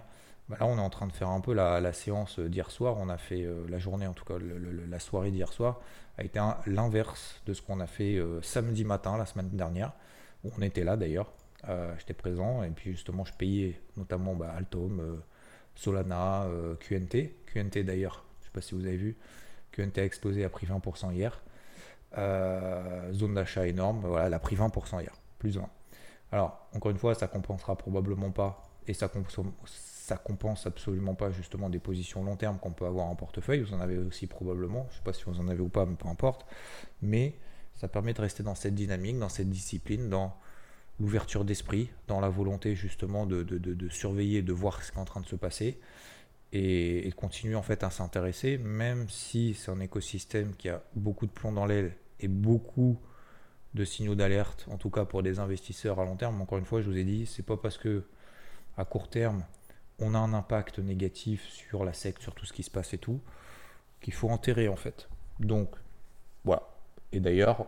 Bah 0.50 0.58
là, 0.60 0.66
on 0.66 0.78
est 0.78 0.82
en 0.82 0.90
train 0.90 1.08
de 1.08 1.14
faire 1.14 1.30
un 1.30 1.40
peu 1.40 1.54
la, 1.54 1.94
séance 1.94 2.40
d'hier 2.40 2.70
soir. 2.70 2.98
On 3.00 3.10
a 3.10 3.18
fait 3.18 3.48
la 3.70 3.80
journée, 3.80 4.08
en 4.08 4.14
tout 4.14 4.26
cas, 4.26 4.36
la 4.40 5.00
soirée 5.00 5.32
d'hier 5.32 5.52
soir 5.54 5.80
a 6.18 6.24
été 6.24 6.40
l'inverse 6.68 7.42
de 7.46 7.54
ce 7.54 7.62
qu'on 7.62 7.80
a 7.80 7.88
fait 7.88 8.16
euh, 8.16 8.42
samedi 8.42 8.84
matin 8.84 9.18
la 9.18 9.26
semaine 9.26 9.50
dernière, 9.50 9.94
où 10.44 10.52
on 10.58 10.62
était 10.62 10.84
là 10.84 10.98
d'ailleurs. 10.98 11.32
Euh, 11.70 11.94
j'étais 11.98 12.14
présent 12.14 12.62
et 12.62 12.70
puis 12.72 12.92
justement 12.92 13.24
je 13.24 13.32
payais 13.32 13.80
notamment 13.96 14.36
bah, 14.36 14.54
Altom, 14.56 15.00
euh, 15.00 15.16
Solana, 15.76 16.48
QNT. 16.80 17.36
QNT 17.48 17.84
d'ailleurs, 17.84 18.26
je 18.40 18.42
ne 18.42 18.46
sais 18.46 18.52
pas 18.54 18.62
si 18.62 18.76
vous 18.76 18.86
avez 18.86 18.98
vu, 18.98 19.18
QNT 19.72 19.98
a 20.00 20.04
explosé, 20.04 20.44
a 20.44 20.50
pris 20.50 20.68
20% 20.68 21.14
hier. 21.14 21.42
zone 23.14 23.34
d'achat 23.34 23.66
énorme, 23.66 24.02
voilà, 24.06 24.28
elle 24.28 24.34
a 24.34 24.40
pris 24.40 24.56
20% 24.56 25.02
hier, 25.02 25.14
plus 25.40 25.58
20. 25.58 25.68
Alors, 26.32 26.68
encore 26.76 26.92
une 26.92 26.98
fois, 26.98 27.16
ça 27.16 27.28
compensera 27.28 27.76
probablement 27.76 28.30
pas, 28.30 28.62
et 28.88 28.94
ça, 28.94 29.10
ça 30.04 30.18
compense 30.18 30.68
absolument 30.68 31.16
pas 31.16 31.32
justement 31.32 31.70
des 31.70 31.80
positions 31.80 32.26
long 32.26 32.36
terme 32.36 32.60
qu'on 32.60 32.74
peut 32.74 32.86
avoir 32.86 33.06
en 33.06 33.16
portefeuille. 33.16 33.62
Vous 33.62 33.74
en 33.74 33.80
avez 33.80 33.98
aussi 33.98 34.28
probablement, 34.28 34.86
je 34.90 34.96
ne 34.96 34.98
sais 34.98 35.04
pas 35.06 35.14
si 35.14 35.24
vous 35.24 35.40
en 35.40 35.48
avez 35.48 35.62
ou 35.62 35.70
pas, 35.70 35.86
mais 35.86 35.96
peu 35.96 36.10
importe. 36.10 36.46
Mais 37.02 37.38
ça 37.76 37.88
permet 37.88 38.14
de 38.14 38.20
rester 38.20 38.44
dans 38.44 38.54
cette 38.54 38.76
dynamique, 38.76 39.18
dans 39.18 39.30
cette 39.30 39.50
discipline, 39.50 40.10
dans 40.10 40.36
l'ouverture 41.00 41.46
d'esprit, 41.46 41.90
dans 42.10 42.20
la 42.20 42.28
volonté 42.28 42.76
justement 42.76 43.26
de, 43.26 43.88
surveiller, 43.88 44.42
de 44.42 44.52
voir 44.52 44.84
ce 44.84 44.92
qui 44.92 44.98
est 44.98 45.02
en 45.02 45.06
train 45.06 45.22
de 45.22 45.26
se 45.26 45.38
passer 45.38 45.80
et, 46.52 47.08
de 47.10 47.16
continuer 47.16 47.56
en 47.56 47.64
fait 47.64 47.82
à 47.86 47.90
s'intéresser, 47.90 48.58
même 48.58 49.08
si 49.08 49.54
c'est 49.54 49.72
un 49.72 49.80
écosystème 49.80 50.54
qui 50.58 50.68
a 50.68 50.84
beaucoup 50.96 51.28
de 51.28 51.32
plomb 51.32 51.54
dans 51.54 51.66
l'aile 51.66 51.96
et 52.20 52.28
beaucoup 52.28 53.00
de 53.74 53.86
signaux 53.86 54.16
d'alerte, 54.16 54.66
en 54.70 54.78
tout 54.78 54.90
cas 54.90 55.06
pour 55.06 55.24
des 55.24 55.40
investisseurs 55.40 56.02
à 56.02 56.04
long 56.04 56.18
terme. 56.18 56.42
Encore 56.42 56.58
une 56.58 56.66
fois, 56.66 56.82
je 56.82 56.90
vous 56.90 56.98
ai 56.98 57.06
dit, 57.06 57.26
c'est 57.26 57.46
pas 57.46 57.56
parce 57.56 57.78
que 57.78 58.04
à 58.76 58.84
court 58.84 59.10
terme 59.10 59.46
on 60.00 60.14
a 60.14 60.18
un 60.18 60.34
impact 60.34 60.80
négatif 60.80 61.48
sur 61.50 61.86
la 61.86 61.94
secte, 61.94 62.22
sur 62.22 62.34
tout 62.34 62.46
ce 62.46 62.54
qui 62.54 62.64
se 62.64 62.72
passe 62.72 62.94
et 62.94 62.98
tout, 62.98 63.20
qu'il 64.02 64.14
faut 64.14 64.30
enterrer 64.30 64.68
en 64.68 64.76
fait. 64.76 65.08
Donc, 65.40 65.70
voilà. 66.44 66.64
Et 67.12 67.20
d'ailleurs, 67.20 67.68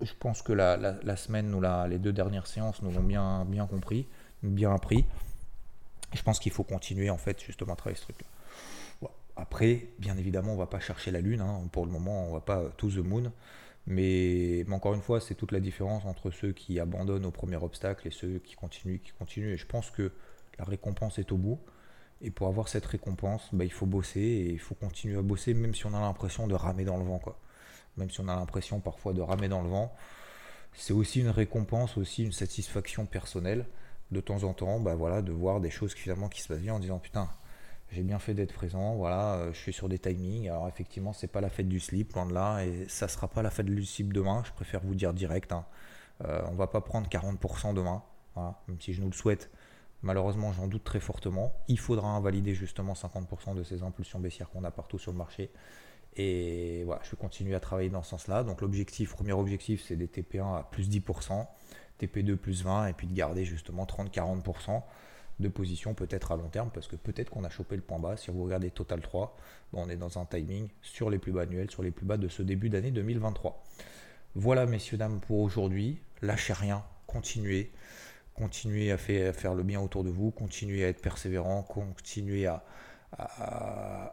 je 0.00 0.12
pense 0.18 0.42
que 0.42 0.52
la, 0.52 1.16
semaine 1.16 1.54
ou 1.54 1.60
la, 1.60 1.86
les 1.88 1.98
deux 1.98 2.12
dernières 2.12 2.46
séances 2.46 2.82
nous 2.82 2.96
ont 2.98 3.02
bien, 3.02 3.44
bien 3.44 3.66
compris, 3.66 4.06
bien 4.42 4.74
appris. 4.74 5.06
je 6.12 6.22
pense 6.22 6.38
qu'il 6.38 6.52
faut 6.52 6.64
continuer 6.64 7.10
en 7.10 7.18
fait 7.18 7.40
justement 7.42 7.74
à 7.74 7.76
travailler 7.76 7.98
ce 7.98 8.04
truc-là. 8.04 8.26
Après, 9.36 9.88
bien 9.98 10.16
évidemment, 10.16 10.52
on 10.52 10.56
va 10.56 10.66
pas 10.66 10.78
chercher 10.78 11.10
la 11.10 11.20
lune. 11.20 11.40
Hein. 11.40 11.62
Pour 11.72 11.86
le 11.86 11.90
moment, 11.90 12.28
on 12.28 12.34
va 12.34 12.40
pas 12.40 12.62
to 12.76 12.88
the 12.88 12.98
moon. 12.98 13.32
Mais, 13.86 14.64
mais 14.66 14.74
encore 14.74 14.94
une 14.94 15.02
fois, 15.02 15.20
c'est 15.20 15.34
toute 15.34 15.52
la 15.52 15.60
différence 15.60 16.04
entre 16.04 16.30
ceux 16.30 16.52
qui 16.52 16.78
abandonnent 16.78 17.26
au 17.26 17.30
premier 17.30 17.56
obstacle 17.56 18.06
et 18.06 18.10
ceux 18.10 18.38
qui 18.38 18.54
continuent, 18.54 19.00
qui 19.00 19.10
continuent. 19.18 19.52
Et 19.52 19.56
je 19.56 19.66
pense 19.66 19.90
que 19.90 20.12
la 20.58 20.64
récompense 20.64 21.18
est 21.18 21.32
au 21.32 21.36
bout. 21.36 21.58
Et 22.20 22.30
pour 22.30 22.48
avoir 22.48 22.68
cette 22.68 22.86
récompense, 22.86 23.48
bah, 23.52 23.64
il 23.64 23.72
faut 23.72 23.86
bosser 23.86 24.20
et 24.20 24.50
il 24.50 24.58
faut 24.58 24.74
continuer 24.74 25.18
à 25.18 25.22
bosser, 25.22 25.52
même 25.52 25.74
si 25.74 25.86
on 25.86 25.94
a 25.94 26.00
l'impression 26.00 26.46
de 26.46 26.54
ramer 26.54 26.84
dans 26.84 26.96
le 26.96 27.04
vent. 27.04 27.20
Même 27.96 28.10
si 28.10 28.20
on 28.20 28.28
a 28.28 28.34
l'impression 28.34 28.80
parfois 28.80 29.12
de 29.12 29.20
ramer 29.20 29.48
dans 29.48 29.62
le 29.62 29.68
vent, 29.68 29.94
c'est 30.72 30.92
aussi 30.92 31.20
une 31.20 31.28
récompense, 31.28 31.96
aussi 31.96 32.24
une 32.24 32.32
satisfaction 32.32 33.06
personnelle 33.06 33.66
de 34.10 34.20
temps 34.20 34.44
en 34.44 34.52
temps, 34.54 34.80
bah, 34.80 34.94
voilà, 34.94 35.22
de 35.22 35.32
voir 35.32 35.60
des 35.60 35.70
choses 35.70 35.92
finalement 35.92 36.28
qui 36.28 36.40
se 36.40 36.48
passent 36.48 36.60
bien 36.60 36.74
en 36.74 36.78
disant 36.78 36.98
putain, 36.98 37.28
j'ai 37.90 38.02
bien 38.02 38.18
fait 38.18 38.34
d'être 38.34 38.52
présent, 38.52 38.94
voilà, 38.94 39.34
euh, 39.34 39.52
je 39.52 39.58
suis 39.58 39.72
sur 39.72 39.88
des 39.88 39.98
timings. 39.98 40.48
Alors 40.48 40.68
effectivement, 40.68 41.12
c'est 41.12 41.28
pas 41.28 41.40
la 41.40 41.50
fête 41.50 41.68
du 41.68 41.80
slip, 41.80 42.12
loin 42.14 42.26
de 42.26 42.34
là, 42.34 42.64
et 42.64 42.86
ça 42.88 43.08
sera 43.08 43.28
pas 43.28 43.42
la 43.42 43.50
fête 43.50 43.66
du 43.66 43.84
slip 43.84 44.12
demain. 44.12 44.42
Je 44.46 44.52
préfère 44.52 44.80
vous 44.80 44.94
dire 44.94 45.14
direct, 45.14 45.52
hein. 45.52 45.64
euh, 46.24 46.42
on 46.50 46.54
va 46.54 46.66
pas 46.66 46.80
prendre 46.80 47.08
40% 47.08 47.74
demain, 47.74 48.02
même 48.36 48.80
si 48.80 48.94
je 48.94 49.00
nous 49.00 49.08
le 49.08 49.14
souhaite. 49.14 49.50
Malheureusement, 50.04 50.52
j'en 50.52 50.68
doute 50.68 50.84
très 50.84 51.00
fortement. 51.00 51.54
Il 51.66 51.78
faudra 51.78 52.10
invalider 52.10 52.54
justement 52.54 52.92
50% 52.92 53.54
de 53.54 53.62
ces 53.62 53.82
impulsions 53.82 54.20
baissières 54.20 54.50
qu'on 54.50 54.62
a 54.62 54.70
partout 54.70 54.98
sur 54.98 55.12
le 55.12 55.16
marché. 55.16 55.50
Et 56.16 56.84
voilà, 56.84 57.00
je 57.02 57.10
vais 57.10 57.16
continuer 57.16 57.54
à 57.54 57.60
travailler 57.60 57.88
dans 57.88 58.02
ce 58.02 58.10
sens-là. 58.10 58.44
Donc 58.44 58.60
l'objectif, 58.60 59.14
premier 59.14 59.32
objectif, 59.32 59.82
c'est 59.82 59.96
des 59.96 60.06
TP1 60.06 60.58
à 60.58 60.68
plus 60.70 60.90
10%, 60.90 61.46
TP2 61.98 62.36
plus 62.36 62.66
20%, 62.66 62.90
et 62.90 62.92
puis 62.92 63.06
de 63.06 63.14
garder 63.14 63.46
justement 63.46 63.86
30-40% 63.86 64.82
de 65.40 65.48
position 65.48 65.94
peut-être 65.94 66.32
à 66.32 66.36
long 66.36 66.50
terme, 66.50 66.70
parce 66.72 66.86
que 66.86 66.96
peut-être 66.96 67.30
qu'on 67.30 67.42
a 67.42 67.48
chopé 67.48 67.74
le 67.74 67.82
point 67.82 67.98
bas. 67.98 68.18
Si 68.18 68.30
vous 68.30 68.44
regardez 68.44 68.70
Total 68.70 69.00
3, 69.00 69.34
on 69.72 69.88
est 69.88 69.96
dans 69.96 70.18
un 70.18 70.26
timing 70.26 70.68
sur 70.82 71.08
les 71.08 71.18
plus 71.18 71.32
bas 71.32 71.42
annuels, 71.42 71.70
sur 71.70 71.82
les 71.82 71.90
plus 71.90 72.04
bas 72.04 72.18
de 72.18 72.28
ce 72.28 72.42
début 72.42 72.68
d'année 72.68 72.90
2023. 72.90 73.64
Voilà, 74.34 74.66
messieurs, 74.66 74.98
dames, 74.98 75.18
pour 75.20 75.38
aujourd'hui. 75.38 75.98
Lâchez 76.20 76.52
rien, 76.52 76.84
continuez 77.06 77.72
continuez 78.34 78.90
à 78.92 78.98
faire, 78.98 79.54
le 79.54 79.62
bien 79.62 79.80
autour 79.80 80.04
de 80.04 80.10
vous, 80.10 80.30
continuez 80.30 80.84
à 80.84 80.88
être 80.88 81.00
persévérant, 81.00 81.62
continuez 81.62 82.46
à, 82.46 82.64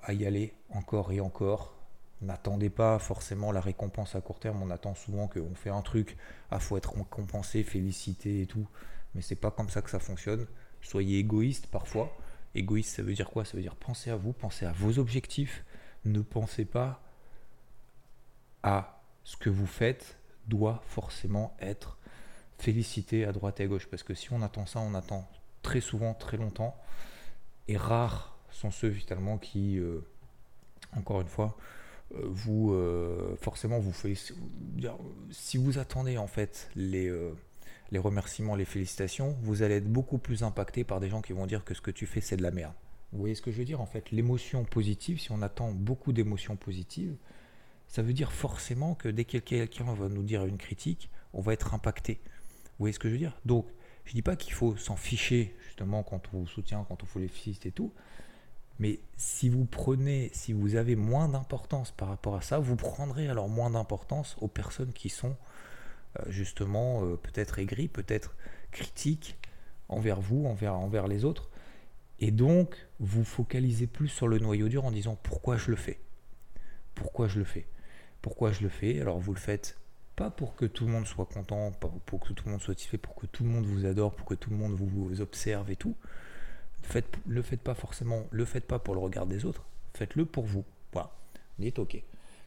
y 0.10 0.26
aller 0.26 0.54
encore 0.70 1.12
et 1.12 1.20
encore. 1.20 1.76
N'attendez 2.22 2.70
pas 2.70 3.00
forcément 3.00 3.52
la 3.52 3.62
récompense 3.62 4.16
à 4.16 4.22
court 4.22 4.40
terme, 4.40 4.62
on 4.62 4.70
attend 4.70 4.94
souvent 4.94 5.28
qu'on 5.28 5.56
fait 5.56 5.72
un 5.72 5.82
truc, 5.82 6.18
ah 6.52 6.60
faut 6.60 6.78
être 6.78 6.96
récompensé, 6.96 7.64
félicité 7.64 8.42
et 8.42 8.46
tout, 8.46 8.68
mais 9.16 9.22
c'est 9.22 9.36
pas 9.36 9.50
comme 9.50 9.70
ça 9.70 9.82
que 9.82 9.90
ça 9.90 10.00
fonctionne. 10.00 10.46
Soyez 10.82 11.20
égoïste 11.20 11.68
parfois. 11.68 12.16
Égoïste, 12.54 12.96
ça 12.96 13.02
veut 13.02 13.14
dire 13.14 13.30
quoi? 13.30 13.46
Ça 13.46 13.58
veut 13.58 13.64
dire 13.64 13.76
pensez 13.76 14.12
à 14.12 14.16
vous, 14.16 14.34
pensez 14.34 14.66
à 14.66 14.72
vos 14.72 15.00
objectifs. 15.00 15.64
Ne 16.06 16.22
pensez 16.22 16.66
pas 16.66 17.02
à 18.62 19.02
ce 19.24 19.38
que 19.38 19.50
vous 19.50 19.68
faites 19.68 20.18
doit 20.48 20.82
forcément 20.86 21.56
être 21.60 21.98
féliciter 22.62 23.26
à 23.26 23.32
droite 23.32 23.60
et 23.60 23.64
à 23.64 23.68
gauche. 23.68 23.88
Parce 23.88 24.04
que 24.04 24.14
si 24.14 24.32
on 24.32 24.42
attend 24.42 24.66
ça, 24.66 24.80
on 24.80 24.94
attend 24.94 25.28
très 25.62 25.82
souvent, 25.82 26.14
très 26.14 26.38
longtemps. 26.38 26.76
Et 27.68 27.78
rares 27.78 28.38
sont 28.52 28.72
ceux 28.72 28.92
finalement 28.92 29.38
qui, 29.38 29.78
euh, 29.80 30.00
encore 30.96 31.22
une 31.22 31.28
fois, 31.28 31.58
euh, 32.14 32.22
vous, 32.26 32.74
euh, 32.74 33.36
forcément, 33.42 33.80
vous 33.80 33.92
faites. 33.92 34.34
Si 35.32 35.58
vous 35.58 35.80
attendez 35.80 36.18
en 36.18 36.28
fait 36.28 36.70
les, 36.76 37.12
les 37.92 38.00
remerciements, 38.00 38.56
les 38.56 38.66
félicitations, 38.66 39.36
vous 39.42 39.64
allez 39.64 39.76
être 39.76 39.92
beaucoup 39.92 40.18
plus 40.18 40.44
impacté 40.44 40.84
par 40.84 41.00
des 41.00 41.10
gens 41.10 41.22
qui 41.22 41.34
vont 41.34 41.48
dire 41.48 41.64
que 41.64 41.74
ce 41.74 41.82
que 41.82 41.92
tu 41.92 42.06
fais, 42.06 42.22
c'est 42.22 42.38
de 42.38 42.44
la 42.44 42.52
merde. 42.52 42.74
Vous 43.12 43.20
voyez 43.20 43.36
ce 43.36 43.42
que 43.42 43.52
je 43.52 43.58
veux 43.58 43.66
dire 43.66 43.82
En 43.82 43.86
fait, 43.86 44.12
l'émotion 44.12 44.64
positive, 44.64 45.20
si 45.20 45.32
on 45.32 45.42
attend 45.42 45.72
beaucoup 45.72 46.14
d'émotions 46.14 46.56
positives, 46.56 47.16
ça 47.88 48.02
veut 48.02 48.14
dire 48.14 48.32
forcément 48.32 48.96
que 48.96 49.10
dès 49.10 49.26
que 49.26 49.38
quelqu'un 49.38 49.94
va 49.94 50.08
nous 50.08 50.24
dire 50.24 50.46
une 50.46 50.58
critique, 50.58 51.10
on 51.34 51.42
va 51.42 51.52
être 51.54 51.74
impacté. 51.74 52.22
Voyez 52.82 52.94
ce 52.94 53.00
que 53.00 53.10
je 53.10 53.14
veux 53.14 53.20
dire? 53.20 53.38
Donc, 53.46 53.68
je 54.06 54.12
ne 54.12 54.16
dis 54.16 54.22
pas 54.24 54.36
qu'il 54.36 54.54
faut 54.54 54.76
s'en 54.76 54.96
ficher, 54.96 55.56
justement, 55.68 56.02
quand 56.02 56.20
on 56.34 56.40
vous 56.40 56.48
soutient, 56.48 56.84
quand 56.90 57.04
on 57.04 57.06
vous 57.06 57.12
félicite 57.12 57.68
et 57.68 57.72
tout. 57.72 57.94
Mais 58.80 59.00
si 59.18 59.50
vous 59.50 59.66
prenez, 59.66 60.32
si 60.34 60.52
vous 60.52 60.76
avez 60.76 60.96
moins 60.96 61.30
d'importance 61.30 61.92
par 61.92 62.08
rapport 62.08 62.36
à 62.36 62.42
ça, 62.42 62.58
vous 62.58 62.76
prendrez 62.76 63.28
alors 63.28 63.50
moins 63.50 63.70
d'importance 63.70 64.36
aux 64.42 64.48
personnes 64.48 64.94
qui 64.94 65.10
sont 65.10 65.36
euh, 66.20 66.24
justement 66.32 67.06
euh, 67.06 67.18
peut-être 67.18 67.60
aigries, 67.60 67.88
peut-être 67.88 68.36
critiques 68.72 69.38
envers 69.88 70.20
vous, 70.20 70.48
envers, 70.48 70.74
envers 70.74 71.08
les 71.08 71.24
autres. 71.24 71.52
Et 72.20 72.32
donc, 72.32 72.76
vous 73.00 73.24
focalisez 73.24 73.86
plus 73.86 74.08
sur 74.08 74.28
le 74.28 74.40
noyau 74.40 74.70
dur 74.70 74.86
en 74.86 74.92
disant 74.92 75.20
pourquoi 75.22 75.56
je 75.56 75.70
le 75.70 75.78
fais? 75.78 76.00
Pourquoi 76.96 77.28
je 77.28 77.38
le 77.38 77.46
fais? 77.46 77.68
Pourquoi 78.24 78.52
je 78.52 78.64
le 78.64 78.70
fais? 78.70 79.00
Alors, 79.00 79.20
vous 79.20 79.36
le 79.36 79.40
faites 79.40 79.78
pas 80.22 80.30
pour 80.30 80.56
que 80.56 80.66
tout 80.66 80.86
le 80.86 80.92
monde 80.92 81.08
soit 81.08 81.26
content, 81.26 81.72
pour 82.06 82.20
que 82.20 82.34
tout 82.34 82.46
le 82.46 82.52
monde 82.52 82.62
soit 82.62 82.76
satisfait, 82.76 83.00
pour 83.00 83.16
que 83.16 83.26
tout 83.26 83.44
le 83.44 83.50
monde 83.50 83.66
vous 83.66 83.86
adore, 83.86 84.14
pour 84.14 84.28
que 84.28 84.36
tout 84.36 84.52
le 84.52 84.56
monde 84.56 84.74
vous 84.74 85.20
observe 85.20 85.72
et 85.72 85.76
tout. 85.76 85.96
Faites, 86.84 87.18
le 87.26 87.42
faites 87.42 87.62
pas 87.62 87.74
forcément, 87.74 88.28
le 88.30 88.46
faites 88.46 88.68
pas 88.68 88.78
pour 88.78 88.94
le 88.94 89.00
regard 89.00 89.26
des 89.26 89.46
autres, 89.46 89.64
faites-le 89.96 90.26
pour 90.26 90.46
vous. 90.46 90.64
Voilà. 90.94 91.12
Dites 91.58 91.80
ok. 91.80 92.02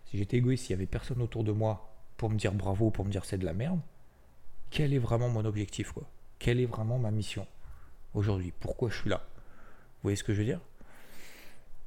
Si 0.06 0.18
j'étais 0.18 0.36
égoïste, 0.36 0.66
s'il 0.66 0.70
y 0.70 0.74
avait 0.74 0.86
personne 0.86 1.20
autour 1.20 1.42
de 1.42 1.50
moi 1.50 1.92
pour 2.16 2.30
me 2.30 2.36
dire 2.36 2.52
bravo, 2.52 2.90
pour 2.90 3.04
me 3.04 3.10
dire 3.10 3.24
c'est 3.24 3.38
de 3.38 3.44
la 3.44 3.54
merde, 3.54 3.80
quel 4.70 4.92
est 4.92 4.98
vraiment 4.98 5.28
mon 5.28 5.44
objectif 5.44 5.90
quoi? 5.90 6.04
Quelle 6.38 6.60
est 6.60 6.66
vraiment 6.66 7.00
ma 7.00 7.10
mission 7.10 7.46
aujourd'hui? 8.12 8.52
Pourquoi 8.60 8.88
je 8.90 8.96
suis 9.00 9.10
là? 9.10 9.22
Vous 9.26 10.02
voyez 10.04 10.16
ce 10.16 10.22
que 10.22 10.32
je 10.32 10.38
veux 10.38 10.44
dire? 10.44 10.60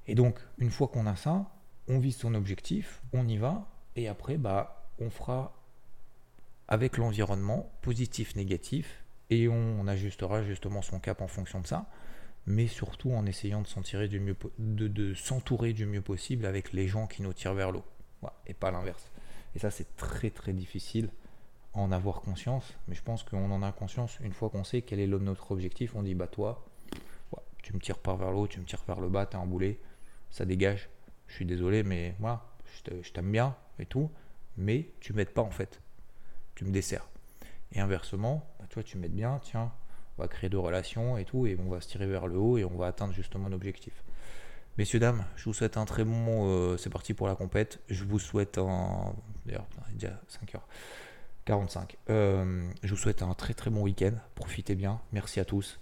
Et 0.07 0.15
donc, 0.15 0.39
une 0.57 0.71
fois 0.71 0.89
qu'on 0.89 1.05
a 1.05 1.15
ça, 1.15 1.45
on 1.87 1.99
vise 1.99 2.17
son 2.17 2.33
objectif, 2.33 3.01
on 3.13 3.25
y 3.25 3.37
va, 3.37 3.67
et 3.95 4.09
après, 4.09 4.37
bah, 4.37 4.89
on 4.99 5.09
fera 5.09 5.53
avec 6.67 6.97
l'environnement, 6.97 7.71
positif, 7.81 8.35
négatif, 8.35 9.03
et 9.29 9.47
on, 9.47 9.87
ajustera 9.87 10.43
justement 10.43 10.81
son 10.81 10.99
cap 10.99 11.21
en 11.21 11.27
fonction 11.27 11.59
de 11.61 11.67
ça, 11.67 11.89
mais 12.45 12.67
surtout 12.67 13.11
en 13.11 13.25
essayant 13.25 13.61
de 13.61 13.67
s'entourer 13.67 14.07
du, 14.07 14.19
mieux, 14.19 14.37
de, 14.57 15.13
s'entourer 15.13 15.73
du 15.73 15.85
mieux 15.85 16.01
possible 16.01 16.45
avec 16.45 16.73
les 16.73 16.87
gens 16.87 17.07
qui 17.07 17.21
nous 17.21 17.33
tirent 17.33 17.53
vers 17.53 17.71
l'eau, 17.71 17.83
et 18.45 18.53
pas 18.53 18.71
l'inverse. 18.71 19.11
Et 19.55 19.59
ça, 19.59 19.71
c'est 19.71 19.95
très 19.97 20.29
très 20.29 20.53
difficile 20.53 21.09
en 21.73 21.91
avoir 21.91 22.21
conscience, 22.21 22.73
mais 22.87 22.95
je 22.95 23.03
pense 23.03 23.23
qu'on 23.23 23.51
en 23.51 23.61
a 23.63 23.71
conscience 23.71 24.17
une 24.21 24.33
fois 24.33 24.49
qu'on 24.49 24.63
sait 24.63 24.81
quel 24.81 24.99
est 24.99 25.07
notre 25.07 25.51
objectif. 25.51 25.95
On 25.95 26.03
dit, 26.03 26.15
bah 26.15 26.27
toi, 26.27 26.65
tu 27.63 27.73
me 27.73 27.79
tires 27.79 27.99
pas 27.99 28.15
vers 28.15 28.31
l'eau, 28.31 28.47
tu 28.47 28.59
me 28.59 28.65
tires 28.65 28.83
vers 28.87 28.99
le 28.99 29.09
bas, 29.09 29.25
t'es 29.25 29.35
un 29.35 29.45
boulet, 29.45 29.79
ça 30.31 30.45
dégage. 30.45 30.89
Je 31.27 31.35
suis 31.35 31.45
désolé, 31.45 31.83
mais 31.83 32.15
voilà, 32.19 32.45
je 33.01 33.11
t'aime 33.11 33.31
bien 33.31 33.55
et 33.79 33.85
tout, 33.85 34.09
mais 34.55 34.89
tu 35.01 35.13
m'aides 35.13 35.33
pas 35.33 35.41
en 35.41 35.51
fait 35.51 35.81
tu 36.57 36.65
me 36.65 36.71
desserres. 36.71 37.07
Et 37.71 37.79
inversement, 37.79 38.43
bah, 38.59 38.65
toi, 38.69 38.81
tu 38.81 38.97
m'aides 38.97 39.13
bien, 39.13 39.39
tiens, 39.43 39.71
on 40.17 40.23
va 40.23 40.27
créer 40.27 40.49
de 40.49 40.57
relations 40.57 41.17
et 41.17 41.23
tout, 41.23 41.45
et 41.45 41.55
on 41.59 41.69
va 41.69 41.81
se 41.81 41.87
tirer 41.87 42.07
vers 42.07 42.27
le 42.27 42.37
haut 42.37 42.57
et 42.57 42.65
on 42.65 42.75
va 42.75 42.87
atteindre 42.87 43.13
justement 43.13 43.47
l'objectif. 43.47 44.03
Messieurs, 44.77 44.99
dames, 44.99 45.23
je 45.35 45.45
vous 45.45 45.53
souhaite 45.53 45.77
un 45.77 45.85
très 45.85 46.03
bon. 46.03 46.47
Euh, 46.49 46.77
c'est 46.77 46.89
parti 46.89 47.13
pour 47.13 47.27
la 47.27 47.35
compète. 47.35 47.79
Je 47.89 48.03
vous 48.03 48.19
souhaite 48.19 48.57
un. 48.57 49.13
D'ailleurs, 49.45 49.67
il 49.89 49.95
est 49.95 49.97
déjà 49.99 50.21
5h45. 51.47 51.95
Euh, 52.09 52.69
je 52.83 52.89
vous 52.89 52.99
souhaite 52.99 53.21
un 53.21 53.33
très 53.33 53.53
très 53.53 53.69
bon 53.69 53.81
week-end. 53.81 54.13
Profitez 54.35 54.75
bien. 54.75 54.99
Merci 55.13 55.39
à 55.39 55.45
tous. 55.45 55.79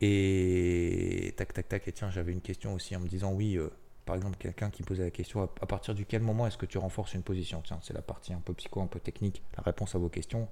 Et 0.00 1.34
tac 1.36 1.52
tac 1.52 1.68
tac. 1.68 1.86
Et 1.86 1.92
tiens, 1.92 2.10
j'avais 2.10 2.32
une 2.32 2.40
question 2.40 2.74
aussi 2.74 2.96
en 2.96 3.00
me 3.00 3.08
disant 3.08 3.32
oui. 3.32 3.56
Euh, 3.56 3.70
par 4.04 4.16
exemple, 4.16 4.36
quelqu'un 4.38 4.70
qui 4.70 4.82
posait 4.82 5.04
la 5.04 5.10
question 5.10 5.42
à 5.42 5.66
partir 5.66 5.94
du 5.94 6.04
quel 6.06 6.22
moment 6.22 6.46
est-ce 6.46 6.58
que 6.58 6.66
tu 6.66 6.78
renforces 6.78 7.14
une 7.14 7.22
position? 7.22 7.62
Tiens, 7.64 7.78
c'est 7.82 7.94
la 7.94 8.02
partie 8.02 8.32
un 8.32 8.40
peu 8.40 8.52
psycho, 8.54 8.80
un 8.80 8.86
peu 8.86 9.00
technique, 9.00 9.42
la 9.56 9.62
réponse 9.62 9.94
à 9.94 9.98
vos 9.98 10.08
questions. 10.08 10.48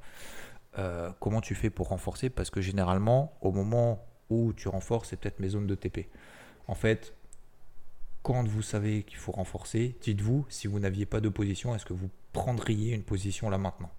Euh, 0.79 1.11
comment 1.19 1.41
tu 1.41 1.55
fais 1.55 1.71
pour 1.71 1.89
renforcer? 1.89 2.31
Parce 2.31 2.51
que 2.51 2.61
généralement, 2.61 3.37
au 3.41 3.51
moment 3.51 4.05
où 4.29 4.53
tu 4.53 4.69
renforces, 4.69 5.09
c'est 5.09 5.17
peut-être 5.17 5.41
mes 5.41 5.49
zones 5.49 5.67
de 5.67 5.75
TP. 5.75 6.09
En 6.69 6.75
fait, 6.75 7.15
quand 8.23 8.47
vous 8.47 8.63
savez 8.63 9.03
qu'il 9.03 9.17
faut 9.17 9.33
renforcer, 9.33 9.97
dites-vous, 10.03 10.47
si 10.49 10.69
vous 10.69 10.79
n'aviez 10.79 11.07
pas 11.07 11.21
de 11.21 11.29
position, 11.29 11.75
est-ce 11.75 11.85
que 11.87 11.93
vous 11.95 12.11
prendriez 12.33 12.95
une 12.95 13.03
position 13.03 13.51
là 13.51 13.59
maintenant? 13.59 13.91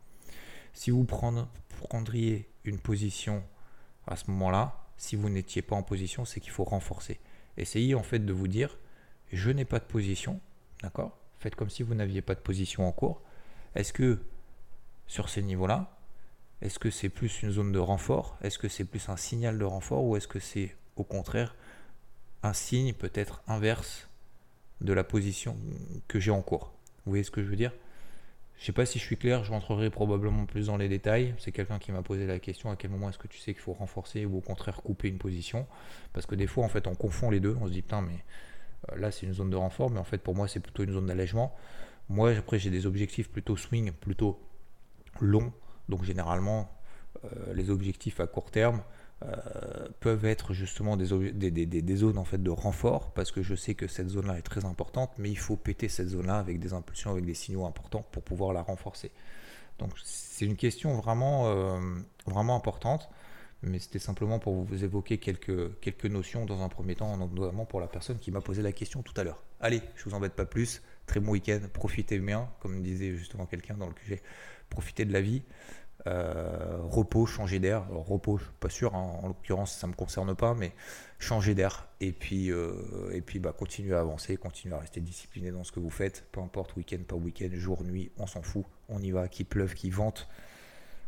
Si 0.73 0.91
vous 0.91 1.03
prendriez 1.03 2.49
une 2.63 2.79
position 2.79 3.43
à 4.07 4.15
ce 4.15 4.31
moment-là, 4.31 4.77
si 4.95 5.15
vous 5.15 5.29
n'étiez 5.29 5.61
pas 5.61 5.75
en 5.75 5.83
position, 5.83 6.23
c'est 6.23 6.39
qu'il 6.39 6.51
faut 6.51 6.63
renforcer. 6.63 7.19
Essayez 7.57 7.95
en 7.95 8.03
fait 8.03 8.19
de 8.19 8.31
vous 8.31 8.47
dire, 8.47 8.77
je 9.31 9.49
n'ai 9.51 9.65
pas 9.65 9.79
de 9.79 9.85
position, 9.85 10.39
d'accord? 10.81 11.17
Faites 11.39 11.55
comme 11.55 11.69
si 11.69 11.83
vous 11.83 11.95
n'aviez 11.95 12.21
pas 12.21 12.35
de 12.35 12.39
position 12.39 12.87
en 12.87 12.91
cours. 12.91 13.21
Est-ce 13.75 13.93
que 13.93 14.19
sur 15.07 15.29
ces 15.29 15.41
niveaux-là, 15.41 15.97
est-ce 16.61 16.77
que 16.77 16.91
c'est 16.91 17.09
plus 17.09 17.41
une 17.41 17.51
zone 17.51 17.71
de 17.71 17.79
renfort? 17.79 18.37
Est-ce 18.41 18.59
que 18.59 18.67
c'est 18.67 18.85
plus 18.85 19.09
un 19.09 19.17
signal 19.17 19.57
de 19.57 19.65
renfort 19.65 20.03
ou 20.03 20.15
est-ce 20.15 20.27
que 20.27 20.39
c'est 20.39 20.75
au 20.95 21.03
contraire 21.03 21.55
un 22.43 22.53
signe 22.53 22.93
peut-être 22.93 23.41
inverse 23.47 24.07
de 24.81 24.93
la 24.93 25.03
position 25.03 25.57
que 26.07 26.19
j'ai 26.19 26.31
en 26.31 26.41
cours? 26.41 26.71
Vous 27.05 27.11
voyez 27.11 27.23
ce 27.23 27.31
que 27.31 27.43
je 27.43 27.49
veux 27.49 27.55
dire? 27.55 27.73
Je 28.57 28.63
ne 28.63 28.65
sais 28.67 28.71
pas 28.73 28.85
si 28.85 28.99
je 28.99 29.03
suis 29.03 29.17
clair, 29.17 29.43
je 29.43 29.49
rentrerai 29.49 29.89
probablement 29.89 30.45
plus 30.45 30.67
dans 30.67 30.77
les 30.77 30.87
détails. 30.87 31.33
C'est 31.39 31.51
quelqu'un 31.51 31.79
qui 31.79 31.91
m'a 31.91 32.03
posé 32.03 32.27
la 32.27 32.37
question 32.37 32.69
à 32.69 32.75
quel 32.75 32.91
moment 32.91 33.09
est-ce 33.09 33.17
que 33.17 33.27
tu 33.27 33.39
sais 33.39 33.53
qu'il 33.53 33.63
faut 33.63 33.73
renforcer 33.73 34.25
ou 34.27 34.37
au 34.37 34.41
contraire 34.41 34.83
couper 34.83 35.07
une 35.07 35.17
position? 35.17 35.65
Parce 36.13 36.27
que 36.27 36.35
des 36.35 36.45
fois 36.45 36.63
en 36.63 36.69
fait 36.69 36.85
on 36.85 36.93
confond 36.93 37.31
les 37.31 37.39
deux, 37.39 37.57
on 37.59 37.65
se 37.65 37.71
dit 37.71 37.81
putain 37.81 38.01
mais 38.01 38.23
là, 38.95 39.11
c'est 39.11 39.25
une 39.25 39.33
zone 39.33 39.49
de 39.49 39.55
renfort, 39.55 39.89
mais 39.89 39.99
en 39.99 40.03
fait, 40.03 40.17
pour 40.17 40.35
moi, 40.35 40.47
c'est 40.47 40.59
plutôt 40.59 40.83
une 40.83 40.93
zone 40.93 41.05
d'allègement. 41.05 41.55
Moi, 42.09 42.31
après, 42.31 42.59
j'ai 42.59 42.69
des 42.69 42.85
objectifs 42.85 43.29
plutôt 43.29 43.55
swing, 43.55 43.91
plutôt 43.91 44.39
longs. 45.19 45.53
Donc, 45.89 46.03
généralement, 46.03 46.69
euh, 47.25 47.53
les 47.53 47.69
objectifs 47.69 48.19
à 48.19 48.27
court 48.27 48.51
terme 48.51 48.81
euh, 49.23 49.35
peuvent 49.99 50.25
être 50.25 50.53
justement 50.53 50.97
des, 50.97 51.51
des, 51.51 51.95
zones 51.95 52.17
en 52.17 52.25
fait 52.25 52.41
de 52.41 52.49
renfort, 52.49 53.11
parce 53.13 53.31
que 53.31 53.43
je 53.43 53.53
sais 53.53 53.75
que 53.75 53.87
cette 53.87 54.09
zone-là 54.09 54.37
est 54.37 54.41
très 54.43 54.65
importante, 54.65 55.11
mais 55.17 55.29
il 55.29 55.37
faut 55.37 55.57
péter 55.57 55.89
cette 55.89 56.09
zone-là 56.09 56.37
avec 56.37 56.59
des 56.59 56.73
impulsions, 56.73 57.11
avec 57.11 57.25
des 57.25 57.35
signaux 57.35 57.65
importants 57.65 58.05
pour 58.11 58.23
pouvoir 58.23 58.51
la 58.51 58.63
renforcer. 58.63 59.11
Donc, 59.77 59.91
c'est 60.03 60.45
une 60.45 60.55
question 60.55 60.95
vraiment, 60.95 61.79
vraiment 62.25 62.55
importante 62.55 63.09
mais 63.63 63.79
c'était 63.79 63.99
simplement 63.99 64.39
pour 64.39 64.63
vous 64.63 64.83
évoquer 64.83 65.17
quelques, 65.17 65.79
quelques 65.79 66.05
notions 66.05 66.45
dans 66.45 66.63
un 66.63 66.69
premier 66.69 66.95
temps, 66.95 67.15
notamment 67.17 67.65
pour 67.65 67.79
la 67.79 67.87
personne 67.87 68.17
qui 68.17 68.31
m'a 68.31 68.41
posé 68.41 68.61
la 68.61 68.71
question 68.71 69.03
tout 69.03 69.13
à 69.17 69.23
l'heure. 69.23 69.43
Allez, 69.59 69.81
je 69.95 70.05
vous 70.05 70.15
embête 70.15 70.33
pas 70.33 70.45
plus, 70.45 70.81
très 71.05 71.19
bon 71.19 71.31
week-end, 71.31 71.59
profitez 71.71 72.17
bien, 72.19 72.49
comme 72.59 72.81
disait 72.81 73.15
justement 73.15 73.45
quelqu'un 73.45 73.75
dans 73.75 73.87
le 73.87 73.93
QG, 73.93 74.21
profitez 74.69 75.05
de 75.05 75.13
la 75.13 75.21
vie, 75.21 75.43
euh, 76.07 76.79
repos, 76.81 77.27
changer 77.27 77.59
d'air, 77.59 77.87
repos, 77.91 78.39
je 78.39 78.45
suis 78.45 78.53
pas 78.59 78.69
sûr, 78.69 78.95
hein, 78.95 79.19
en 79.21 79.27
l'occurrence 79.27 79.77
ça 79.77 79.85
me 79.85 79.93
concerne 79.93 80.35
pas, 80.35 80.55
mais 80.55 80.73
changer 81.19 81.53
d'air, 81.53 81.87
et 81.99 82.11
puis, 82.11 82.51
euh, 82.51 83.11
et 83.13 83.21
puis 83.21 83.37
bah, 83.37 83.53
continuer 83.55 83.93
à 83.93 83.99
avancer, 83.99 84.37
continuer 84.37 84.73
à 84.73 84.79
rester 84.79 85.01
discipliné 85.01 85.51
dans 85.51 85.63
ce 85.63 85.71
que 85.71 85.79
vous 85.79 85.91
faites, 85.91 86.25
peu 86.31 86.41
importe 86.41 86.75
week-end, 86.75 87.03
pas 87.07 87.15
week-end, 87.15 87.49
jour, 87.53 87.83
nuit, 87.83 88.11
on 88.17 88.25
s'en 88.25 88.41
fout, 88.41 88.65
on 88.89 88.99
y 88.99 89.11
va, 89.11 89.27
qu'il 89.27 89.45
pleuve, 89.45 89.75
qu'il 89.75 89.93
vente, 89.93 90.27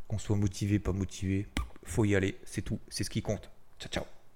qu'on 0.08 0.20
soit 0.20 0.36
motivé, 0.36 0.78
pas 0.78 0.94
motivé, 0.94 1.48
faut 1.86 2.06
y 2.06 2.16
aller, 2.16 2.38
c'est 2.46 2.62
tout, 2.62 2.80
c'est 2.90 3.04
ce 3.04 3.10
qui 3.10 3.22
compte. 3.22 3.50
Ciao, 3.80 3.90
ciao. 3.90 4.06